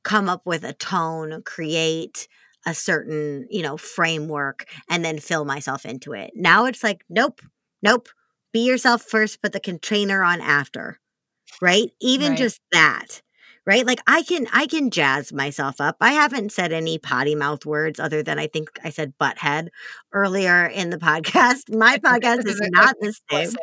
[0.05, 2.29] come up with a tone, create
[2.67, 6.33] a certain, you know, framework and then fill myself into it.
[6.35, 7.41] Now it's like, nope,
[7.83, 8.09] nope.
[8.53, 10.99] Be yourself first, put the container on after.
[11.61, 11.91] Right?
[12.01, 12.39] Even Right.
[12.39, 13.23] just that.
[13.67, 13.87] Right?
[13.87, 15.97] Like I can I can jazz myself up.
[16.01, 19.69] I haven't said any potty mouth words other than I think I said butthead
[20.13, 21.75] earlier in the podcast.
[21.75, 23.57] My podcast is not the same.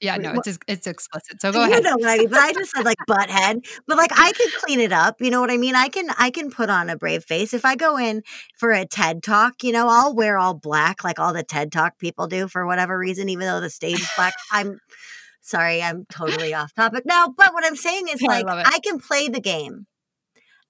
[0.00, 2.52] Yeah no it's it's explicit so go you ahead know what I mean, but I
[2.52, 3.64] just said like butthead.
[3.86, 5.16] But like I can clean it up.
[5.20, 5.74] You know what I mean?
[5.74, 7.54] I can I can put on a brave face.
[7.54, 8.22] If I go in
[8.58, 11.98] for a TED talk, you know, I'll wear all black like all the TED talk
[11.98, 14.34] people do for whatever reason, even though the stage is black.
[14.52, 14.78] I'm
[15.40, 17.32] sorry, I'm totally off topic now.
[17.36, 18.72] But what I'm saying is I like it.
[18.72, 19.86] I can play the game.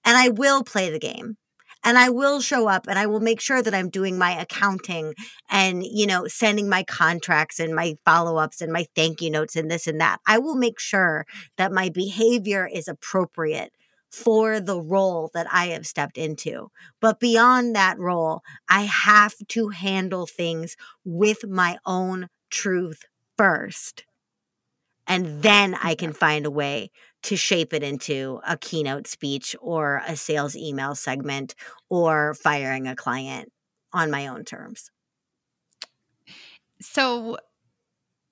[0.02, 1.36] And I will play the game.
[1.82, 5.14] And I will show up and I will make sure that I'm doing my accounting
[5.48, 9.56] and, you know, sending my contracts and my follow ups and my thank you notes
[9.56, 10.20] and this and that.
[10.26, 11.26] I will make sure
[11.56, 13.72] that my behavior is appropriate
[14.10, 16.70] for the role that I have stepped into.
[17.00, 23.04] But beyond that role, I have to handle things with my own truth
[23.38, 24.04] first.
[25.06, 26.90] And then I can find a way
[27.22, 31.54] to shape it into a keynote speech or a sales email segment
[31.88, 33.50] or firing a client
[33.92, 34.90] on my own terms.
[36.80, 37.36] So,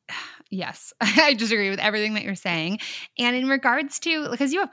[0.51, 2.79] yes, I just agree with everything that you're saying.
[3.19, 4.71] And in regards to, because you have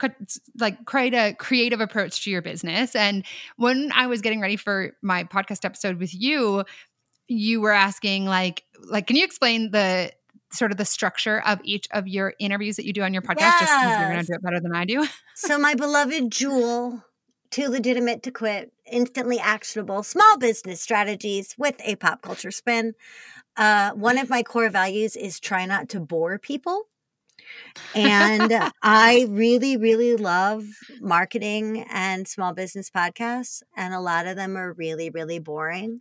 [0.58, 2.94] like quite a creative approach to your business.
[2.94, 3.24] And
[3.56, 6.64] when I was getting ready for my podcast episode with you,
[7.28, 10.12] you were asking like, like, can you explain the
[10.56, 13.60] sort of the structure of each of your interviews that you do on your podcast?
[13.60, 15.06] Just because you're going to do it better than I do.
[15.38, 17.04] So, my beloved Jewel,
[17.50, 22.94] too legitimate to quit, instantly actionable small business strategies with a pop culture spin.
[23.56, 26.84] Uh, one of my core values is try not to bore people.
[27.94, 28.52] And
[28.82, 30.64] I really, really love
[31.00, 33.62] marketing and small business podcasts.
[33.76, 36.00] And a lot of them are really, really boring.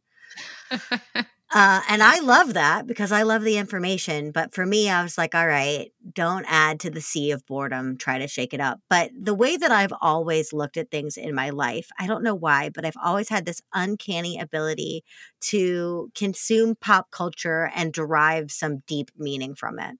[1.55, 4.31] Uh, and I love that because I love the information.
[4.31, 7.95] But for me, I was like, all right, don't add to the sea of boredom,
[7.97, 8.81] try to shake it up.
[8.89, 12.35] But the way that I've always looked at things in my life, I don't know
[12.35, 15.05] why, but I've always had this uncanny ability
[15.43, 19.95] to consume pop culture and derive some deep meaning from it.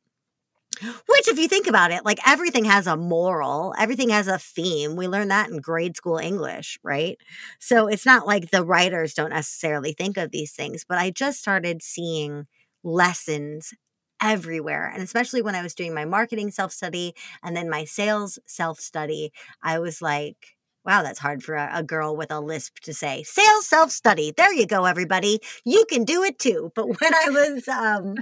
[1.08, 4.96] Which, if you think about it, like everything has a moral, everything has a theme.
[4.96, 7.18] We learned that in grade school English, right?
[7.60, 11.40] So it's not like the writers don't necessarily think of these things, but I just
[11.40, 12.48] started seeing
[12.84, 13.74] lessons
[14.22, 14.90] everywhere.
[14.94, 17.14] And especially when I was doing my marketing self study
[17.44, 19.32] and then my sales self study,
[19.64, 20.55] I was like,
[20.86, 23.24] Wow, that's hard for a, a, girl with a lisp to say.
[23.24, 24.32] Sales self study.
[24.38, 25.40] There you go, everybody.
[25.66, 26.72] You can do it too.
[26.76, 28.18] But when I was um,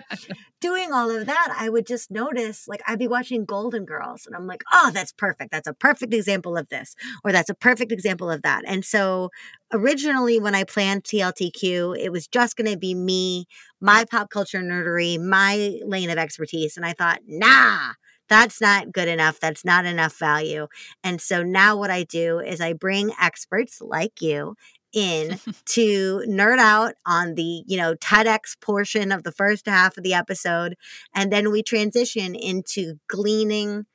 [0.62, 4.34] doing all of that, I would just notice, like, I'd be watching Golden Girls and
[4.34, 5.52] I'm like, oh, that's perfect.
[5.52, 6.96] That's a perfect example of this,
[7.26, 8.64] or that's a perfect example of that.
[8.66, 9.30] And so
[9.74, 13.46] originally, when I planned TLTQ, it was just going to be me,
[13.82, 16.78] my pop culture nerdery, my lane of expertise.
[16.78, 17.92] And I thought, nah
[18.34, 19.40] that's not good enough.
[19.40, 20.68] That's not enough value.
[21.04, 24.56] And so now what I do is I bring experts like you
[24.92, 30.04] in to nerd out on the, you know, TEDx portion of the first half of
[30.04, 30.76] the episode.
[31.14, 33.86] And then we transition into gleaning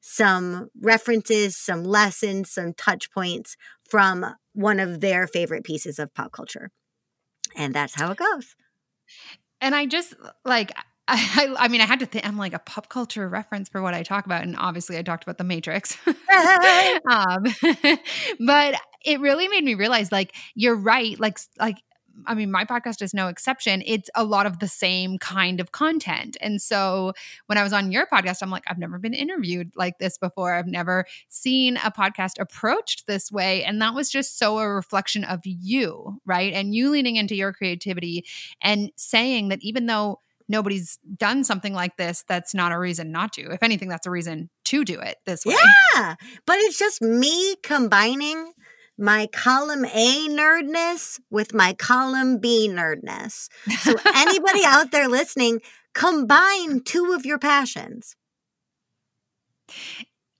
[0.00, 3.56] some references, some lessons, some touch points
[3.88, 6.70] from one of their favorite pieces of pop culture.
[7.56, 8.54] And that's how it goes.
[9.60, 10.14] And I just
[10.44, 10.72] like
[11.06, 12.26] I, I mean, I had to think.
[12.26, 15.24] I'm like a pop culture reference for what I talk about, and obviously, I talked
[15.24, 15.98] about the Matrix.
[17.10, 17.44] um,
[18.40, 21.18] but it really made me realize, like, you're right.
[21.20, 21.76] Like, like
[22.26, 23.82] I mean, my podcast is no exception.
[23.84, 26.36] It's a lot of the same kind of content.
[26.40, 27.12] And so
[27.46, 30.54] when I was on your podcast, I'm like, I've never been interviewed like this before.
[30.54, 33.64] I've never seen a podcast approached this way.
[33.64, 36.52] And that was just so a reflection of you, right?
[36.52, 38.24] And you leaning into your creativity
[38.62, 43.32] and saying that even though nobody's done something like this, that's not a reason not
[43.34, 43.52] to.
[43.52, 45.54] If anything, that's a reason to do it this way.
[45.94, 46.14] Yeah.
[46.46, 48.52] But it's just me combining
[48.98, 53.48] my column A nerdness with my column B nerdness.
[53.80, 55.60] So, anybody out there listening,
[55.94, 58.14] combine two of your passions.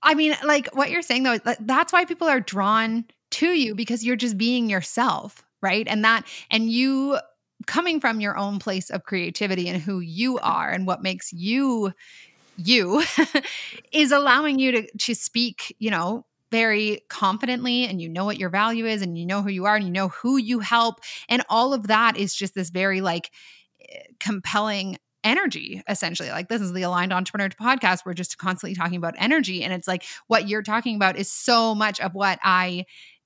[0.01, 4.05] I mean, like what you're saying though, that's why people are drawn to you because
[4.05, 5.85] you're just being yourself, right?
[5.87, 7.17] And that, and you
[7.67, 11.93] coming from your own place of creativity and who you are and what makes you
[12.57, 13.03] you
[13.91, 18.49] is allowing you to to speak, you know, very confidently and you know what your
[18.49, 20.99] value is and you know who you are and you know who you help.
[21.27, 23.31] And all of that is just this very like
[23.81, 26.29] eh, compelling energy essentially.
[26.29, 28.05] Like this is the aligned entrepreneur podcast.
[28.05, 31.73] We're just constantly talking about energy and it's like what you're talking about is so
[31.75, 32.85] much of what i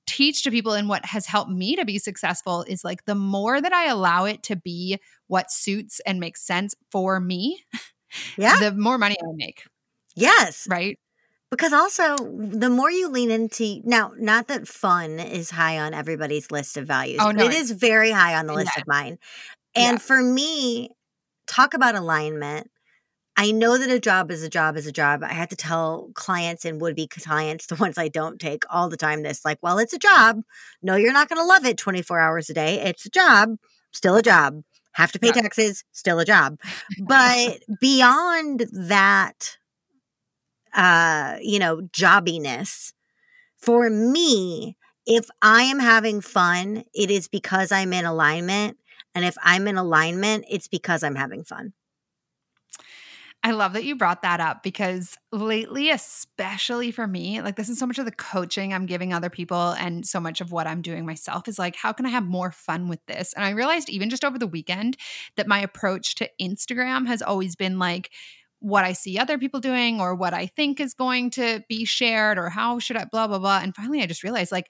[0.09, 3.61] teach to people and what has helped me to be successful is like the more
[3.61, 4.97] that I allow it to be
[5.27, 7.63] what suits and makes sense for me,
[8.37, 9.63] yeah, the more money I make.
[10.15, 10.67] Yes.
[10.69, 10.97] Right.
[11.51, 16.51] Because also, the more you lean into now, not that fun is high on everybody's
[16.51, 18.81] list of values, oh, no, it is very high on the list yeah.
[18.81, 19.17] of mine.
[19.75, 19.97] And yeah.
[19.97, 20.89] for me,
[21.47, 22.69] talk about alignment.
[23.39, 25.23] I know that a job is a job is a job.
[25.23, 28.89] I have to tell clients and would be clients, the ones I don't take all
[28.89, 30.41] the time, this like, well, it's a job.
[30.81, 32.81] No, you're not going to love it 24 hours a day.
[32.81, 33.55] It's a job,
[33.93, 34.61] still a job.
[34.91, 35.41] Have to pay yeah.
[35.41, 36.59] taxes, still a job.
[36.99, 39.57] But beyond that,
[40.73, 42.91] uh, you know, jobbiness,
[43.55, 44.75] for me,
[45.05, 48.77] if I am having fun, it is because I'm in alignment.
[49.15, 51.71] And if I'm in alignment, it's because I'm having fun.
[53.41, 57.79] I love that you brought that up because lately, especially for me, like this is
[57.79, 60.81] so much of the coaching I'm giving other people and so much of what I'm
[60.81, 63.31] doing myself is like, how can I have more fun with this?
[63.33, 64.97] And I realized even just over the weekend
[65.37, 68.11] that my approach to Instagram has always been like,
[68.59, 72.37] what I see other people doing or what I think is going to be shared
[72.37, 74.69] or how should I blah blah blah and finally I just realized like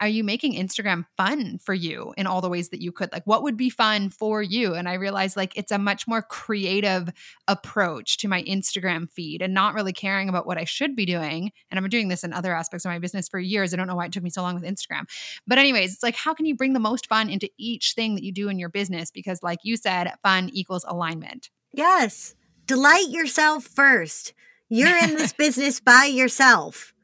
[0.00, 3.10] are you making Instagram fun for you in all the ways that you could?
[3.12, 4.74] Like, what would be fun for you?
[4.74, 7.08] And I realized like it's a much more creative
[7.48, 11.50] approach to my Instagram feed and not really caring about what I should be doing.
[11.70, 13.72] And I've been doing this in other aspects of my business for years.
[13.72, 15.08] I don't know why it took me so long with Instagram.
[15.46, 18.24] But, anyways, it's like, how can you bring the most fun into each thing that
[18.24, 19.10] you do in your business?
[19.10, 21.50] Because, like you said, fun equals alignment.
[21.72, 22.34] Yes.
[22.66, 24.32] Delight yourself first.
[24.68, 26.94] You're in this business by yourself.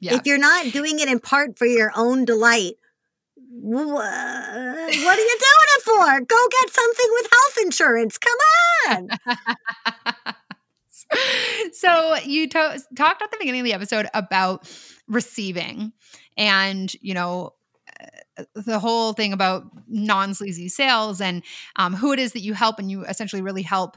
[0.00, 0.14] Yeah.
[0.14, 2.74] If you're not doing it in part for your own delight,
[3.36, 6.20] what are you doing it for?
[6.20, 8.18] Go get something with health insurance.
[8.18, 8.38] Come
[8.88, 9.08] on.
[11.72, 14.70] so you to- talked at the beginning of the episode about
[15.06, 15.92] receiving
[16.36, 17.52] and you know
[18.38, 21.42] uh, the whole thing about non-sleazy sales and
[21.76, 23.96] um, who it is that you help and you essentially really help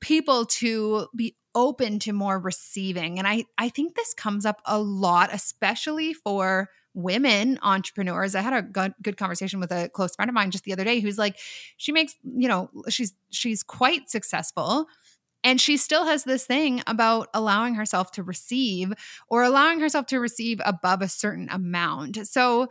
[0.00, 4.78] people to be open to more receiving and i i think this comes up a
[4.78, 10.28] lot especially for women entrepreneurs i had a good, good conversation with a close friend
[10.28, 11.36] of mine just the other day who's like
[11.76, 14.86] she makes you know she's she's quite successful
[15.44, 18.92] and she still has this thing about allowing herself to receive
[19.28, 22.26] or allowing herself to receive above a certain amount.
[22.26, 22.68] So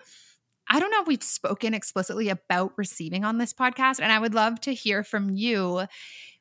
[0.69, 3.99] I don't know if we've spoken explicitly about receiving on this podcast.
[4.01, 5.85] And I would love to hear from you.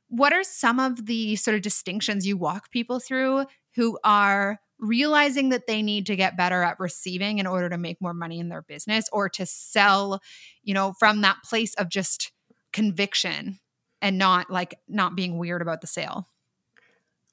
[0.08, 5.48] What are some of the sort of distinctions you walk people through who are realizing
[5.50, 8.48] that they need to get better at receiving in order to make more money in
[8.48, 10.20] their business or to sell,
[10.62, 12.32] you know, from that place of just
[12.72, 13.58] conviction
[14.02, 16.28] and not like not being weird about the sale.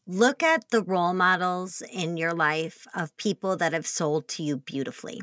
[0.05, 4.57] Look at the role models in your life of people that have sold to you
[4.57, 5.21] beautifully.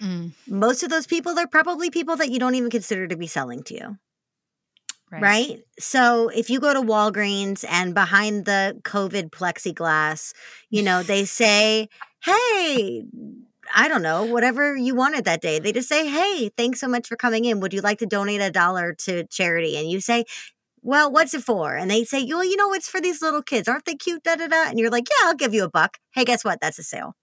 [0.00, 0.32] Mm.
[0.48, 3.62] Most of those people, they're probably people that you don't even consider to be selling
[3.64, 3.98] to you.
[5.10, 5.22] Right.
[5.22, 5.60] right.
[5.78, 10.32] So if you go to Walgreens and behind the COVID plexiglass,
[10.68, 11.88] you know, they say,
[12.24, 13.04] hey,
[13.74, 15.58] I don't know, whatever you wanted that day.
[15.58, 17.60] They just say, Hey, thanks so much for coming in.
[17.60, 19.76] Would you like to donate a dollar to charity?
[19.76, 20.24] And you say,
[20.82, 21.76] well, what's it for?
[21.76, 23.68] And they say, well, you know, it's for these little kids.
[23.68, 24.22] Aren't they cute?
[24.24, 24.68] Da da da.
[24.68, 25.98] And you're like, yeah, I'll give you a buck.
[26.14, 26.60] Hey, guess what?
[26.60, 27.14] That's a sale.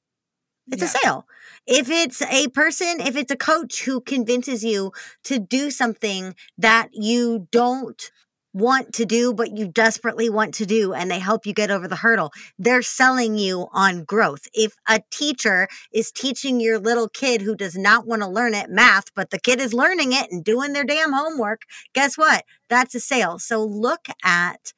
[0.72, 0.88] It's yeah.
[0.88, 1.26] a sale.
[1.66, 4.92] If it's a person, if it's a coach who convinces you
[5.26, 8.12] to do something that you don't
[8.54, 11.88] want to do, but you desperately want to do, and they help you get over
[11.88, 12.32] the hurdle.
[12.60, 14.48] They're selling you on growth.
[14.54, 18.70] If a teacher is teaching your little kid who does not want to learn it
[18.70, 22.46] math, but the kid is learning it and doing their damn homework, guess what?
[22.70, 23.40] That's a sale.
[23.40, 24.74] So look at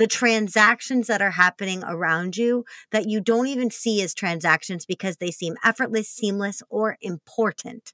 [0.00, 5.18] the transactions that are happening around you that you don't even see as transactions because
[5.18, 7.92] they seem effortless, seamless, or important.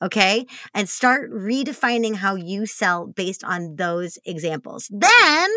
[0.00, 0.46] Okay.
[0.72, 4.88] And start redefining how you sell based on those examples.
[4.88, 5.50] Then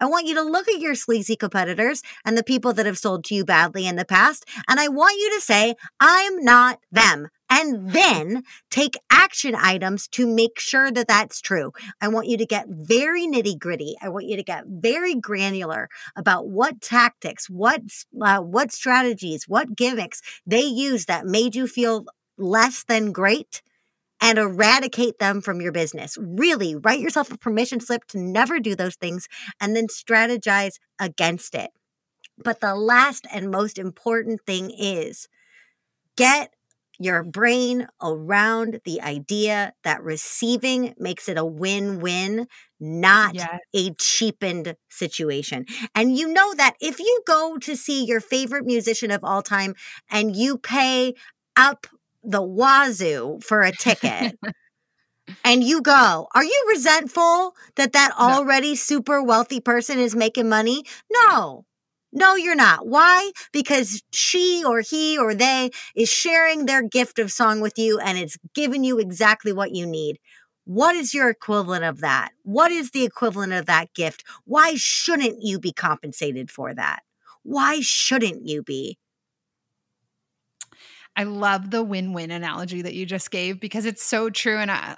[0.00, 3.24] I want you to look at your sleazy competitors and the people that have sold
[3.24, 4.44] to you badly in the past.
[4.68, 7.30] And I want you to say, I'm not them.
[7.48, 11.72] And then take action items to make sure that that's true.
[12.00, 13.94] I want you to get very nitty gritty.
[14.02, 17.82] I want you to get very granular about what tactics, what,
[18.20, 23.62] uh, what strategies, what gimmicks they use that made you feel less than great
[24.20, 26.16] and eradicate them from your business.
[26.18, 29.28] Really write yourself a permission slip to never do those things
[29.60, 31.70] and then strategize against it.
[32.38, 35.28] But the last and most important thing is
[36.16, 36.54] get
[36.98, 42.46] your brain around the idea that receiving makes it a win win,
[42.80, 43.58] not yes.
[43.74, 45.66] a cheapened situation.
[45.94, 49.74] And you know that if you go to see your favorite musician of all time
[50.10, 51.14] and you pay
[51.56, 51.86] up
[52.22, 54.38] the wazoo for a ticket
[55.44, 58.74] and you go, are you resentful that that already no.
[58.74, 60.84] super wealthy person is making money?
[61.12, 61.64] No.
[62.16, 62.86] No, you're not.
[62.86, 63.30] Why?
[63.52, 68.16] Because she or he or they is sharing their gift of song with you and
[68.16, 70.18] it's giving you exactly what you need.
[70.64, 72.30] What is your equivalent of that?
[72.42, 74.24] What is the equivalent of that gift?
[74.46, 77.00] Why shouldn't you be compensated for that?
[77.42, 78.96] Why shouldn't you be?
[81.18, 84.96] I love the win-win analogy that you just gave because it's so true and I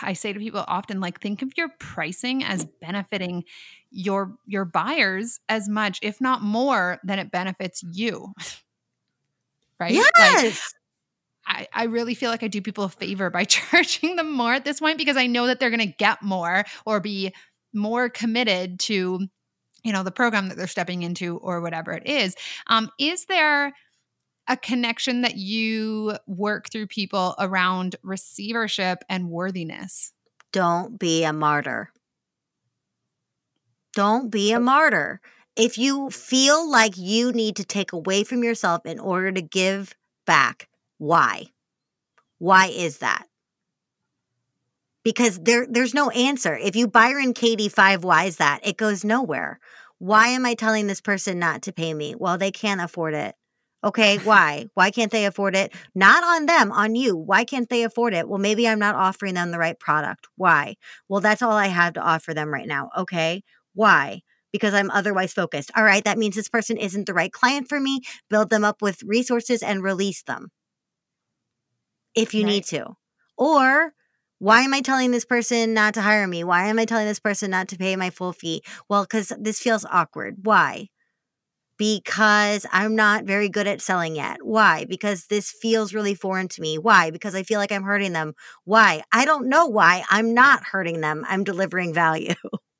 [0.00, 3.44] I say to people often like think of your pricing as benefiting
[3.92, 8.32] your your buyers as much if not more than it benefits you.
[9.80, 9.92] right?
[9.92, 10.44] Yes.
[10.44, 10.54] Like,
[11.44, 14.64] I, I really feel like I do people a favor by charging them more at
[14.64, 17.32] this point because I know that they're going to get more or be
[17.72, 19.26] more committed to
[19.82, 22.36] you know the program that they're stepping into or whatever it is.
[22.68, 23.72] Um, is there
[24.48, 30.12] a connection that you work through people around receivership and worthiness?
[30.52, 31.90] Don't be a martyr.
[33.94, 35.20] Don't be a martyr.
[35.56, 39.94] If you feel like you need to take away from yourself in order to give
[40.26, 40.68] back,
[40.98, 41.46] why?
[42.38, 43.26] Why is that?
[45.04, 46.56] Because there there's no answer.
[46.56, 48.60] If you Byron Katie 5 why is that?
[48.62, 49.58] It goes nowhere.
[49.98, 52.14] Why am I telling this person not to pay me?
[52.16, 53.34] Well, they can't afford it.
[53.84, 54.68] Okay, why?
[54.74, 55.74] Why can't they afford it?
[55.94, 57.16] Not on them, on you.
[57.16, 58.28] Why can't they afford it?
[58.28, 60.28] Well, maybe I'm not offering them the right product.
[60.36, 60.76] Why?
[61.08, 62.90] Well, that's all I have to offer them right now.
[62.96, 63.42] Okay,
[63.74, 64.22] why?
[64.52, 65.70] Because I'm otherwise focused.
[65.76, 68.00] All right, that means this person isn't the right client for me.
[68.30, 70.50] Build them up with resources and release them
[72.14, 72.50] if you right.
[72.50, 72.86] need to.
[73.36, 73.94] Or
[74.38, 76.42] Why am I telling this person not to hire me?
[76.42, 78.62] Why am I telling this person not to pay my full fee?
[78.88, 80.38] Well, because this feels awkward.
[80.42, 80.88] Why?
[81.78, 84.38] Because I'm not very good at selling yet.
[84.42, 84.84] Why?
[84.84, 86.76] Because this feels really foreign to me.
[86.76, 87.10] Why?
[87.12, 88.34] Because I feel like I'm hurting them.
[88.64, 89.02] Why?
[89.12, 90.04] I don't know why.
[90.10, 91.24] I'm not hurting them.
[91.28, 92.34] I'm delivering value.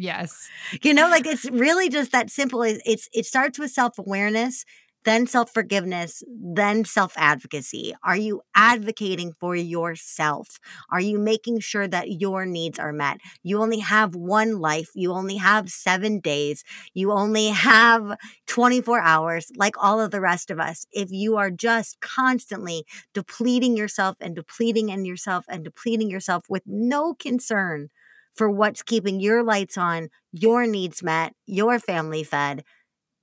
[0.00, 0.48] Yes.
[0.82, 2.62] You know, like it's really just that simple.
[2.62, 4.64] It's it starts with self-awareness,
[5.04, 7.92] then self-forgiveness, then self-advocacy.
[8.02, 10.58] Are you advocating for yourself?
[10.90, 13.18] Are you making sure that your needs are met?
[13.42, 14.88] You only have one life.
[14.94, 16.64] You only have 7 days.
[16.94, 20.86] You only have 24 hours like all of the rest of us.
[20.92, 26.62] If you are just constantly depleting yourself and depleting in yourself and depleting yourself with
[26.66, 27.90] no concern
[28.34, 32.64] for what's keeping your lights on, your needs met, your family fed,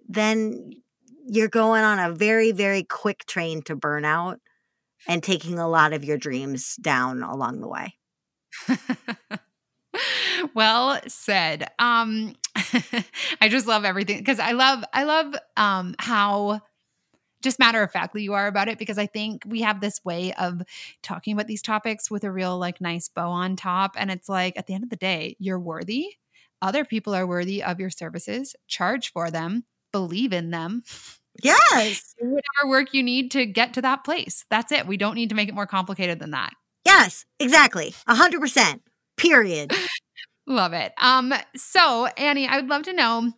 [0.08, 0.72] then
[1.28, 4.38] you're going on a very, very quick train to burnout
[5.08, 7.96] and taking a lot of your dreams down along the way.
[10.54, 11.68] well said.
[11.80, 12.36] Um
[13.42, 16.62] I just love everything because I love I love um how
[17.42, 20.34] just matter of factly you are about it because I think we have this way
[20.34, 20.62] of
[21.04, 23.96] talking about these topics with a real like nice bow on top.
[23.98, 26.14] And it's like at the end of the day, you're worthy.
[26.62, 28.56] Other people are worthy of your services.
[28.68, 30.84] Charge for them, believe in them.
[31.44, 32.16] Yes.
[32.20, 34.46] Whatever work you need to get to that place.
[34.50, 34.88] That's it.
[34.88, 36.54] We don't need to make it more complicated than that.
[36.86, 37.94] Yes, exactly.
[38.08, 38.82] A hundred percent.
[39.18, 39.74] Period.
[40.48, 40.94] love it.
[41.00, 43.32] Um, so Annie, I would love to know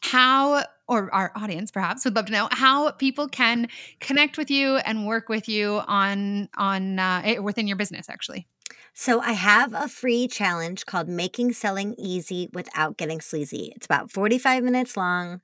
[0.00, 3.68] how or our audience perhaps would love to know how people can
[4.00, 8.46] connect with you and work with you on on uh, eh, within your business actually
[8.96, 13.72] so I have a free challenge called Making Selling Easy Without Getting Sleazy.
[13.74, 15.40] It's about 45 minutes long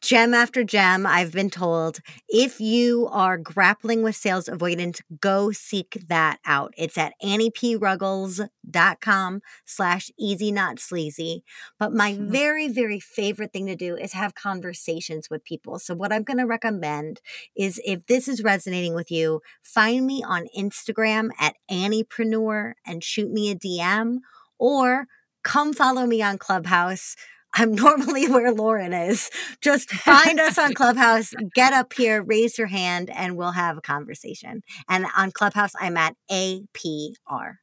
[0.00, 1.98] gem after gem, I've been told.
[2.28, 6.72] If you are grappling with sales avoidance, go seek that out.
[6.76, 11.44] It's at anniePruggles.com slash easy not sleazy.
[11.78, 12.30] But my mm-hmm.
[12.30, 15.78] very, very favorite thing to do is have conversations with people.
[15.78, 17.20] So what I'm going to recommend
[17.56, 23.30] is if this is resonating with you, find me on Instagram at Anniepreneur and shoot
[23.30, 24.20] me a DM
[24.58, 25.08] or
[25.42, 27.16] come follow me on Clubhouse.
[27.54, 29.30] I'm normally where Lauren is.
[29.60, 33.82] Just find us on Clubhouse, get up here, raise your hand, and we'll have a
[33.82, 34.62] conversation.
[34.88, 37.54] And on Clubhouse, I'm at APR.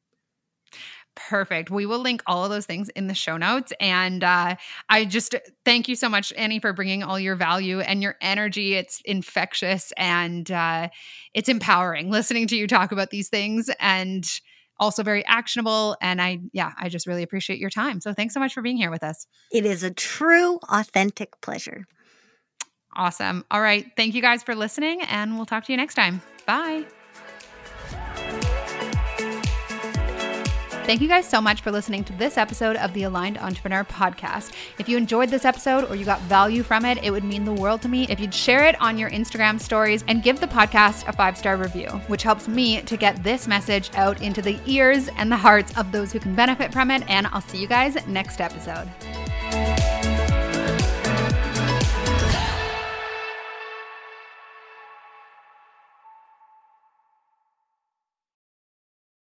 [1.15, 1.69] Perfect.
[1.69, 3.73] We will link all of those things in the show notes.
[3.81, 4.55] And uh,
[4.87, 5.35] I just
[5.65, 8.75] thank you so much, Annie, for bringing all your value and your energy.
[8.75, 10.87] It's infectious and uh,
[11.33, 13.69] it's empowering listening to you talk about these things.
[13.79, 14.25] And
[14.81, 15.95] also very actionable.
[16.01, 18.01] And I, yeah, I just really appreciate your time.
[18.01, 19.27] So thanks so much for being here with us.
[19.51, 21.85] It is a true, authentic pleasure.
[22.93, 23.45] Awesome.
[23.49, 23.85] All right.
[23.95, 26.21] Thank you guys for listening, and we'll talk to you next time.
[26.45, 26.85] Bye.
[30.91, 34.51] Thank you guys so much for listening to this episode of the Aligned Entrepreneur Podcast.
[34.77, 37.53] If you enjoyed this episode or you got value from it, it would mean the
[37.53, 41.07] world to me if you'd share it on your Instagram stories and give the podcast
[41.07, 45.07] a five star review, which helps me to get this message out into the ears
[45.15, 47.09] and the hearts of those who can benefit from it.
[47.09, 48.91] And I'll see you guys next episode.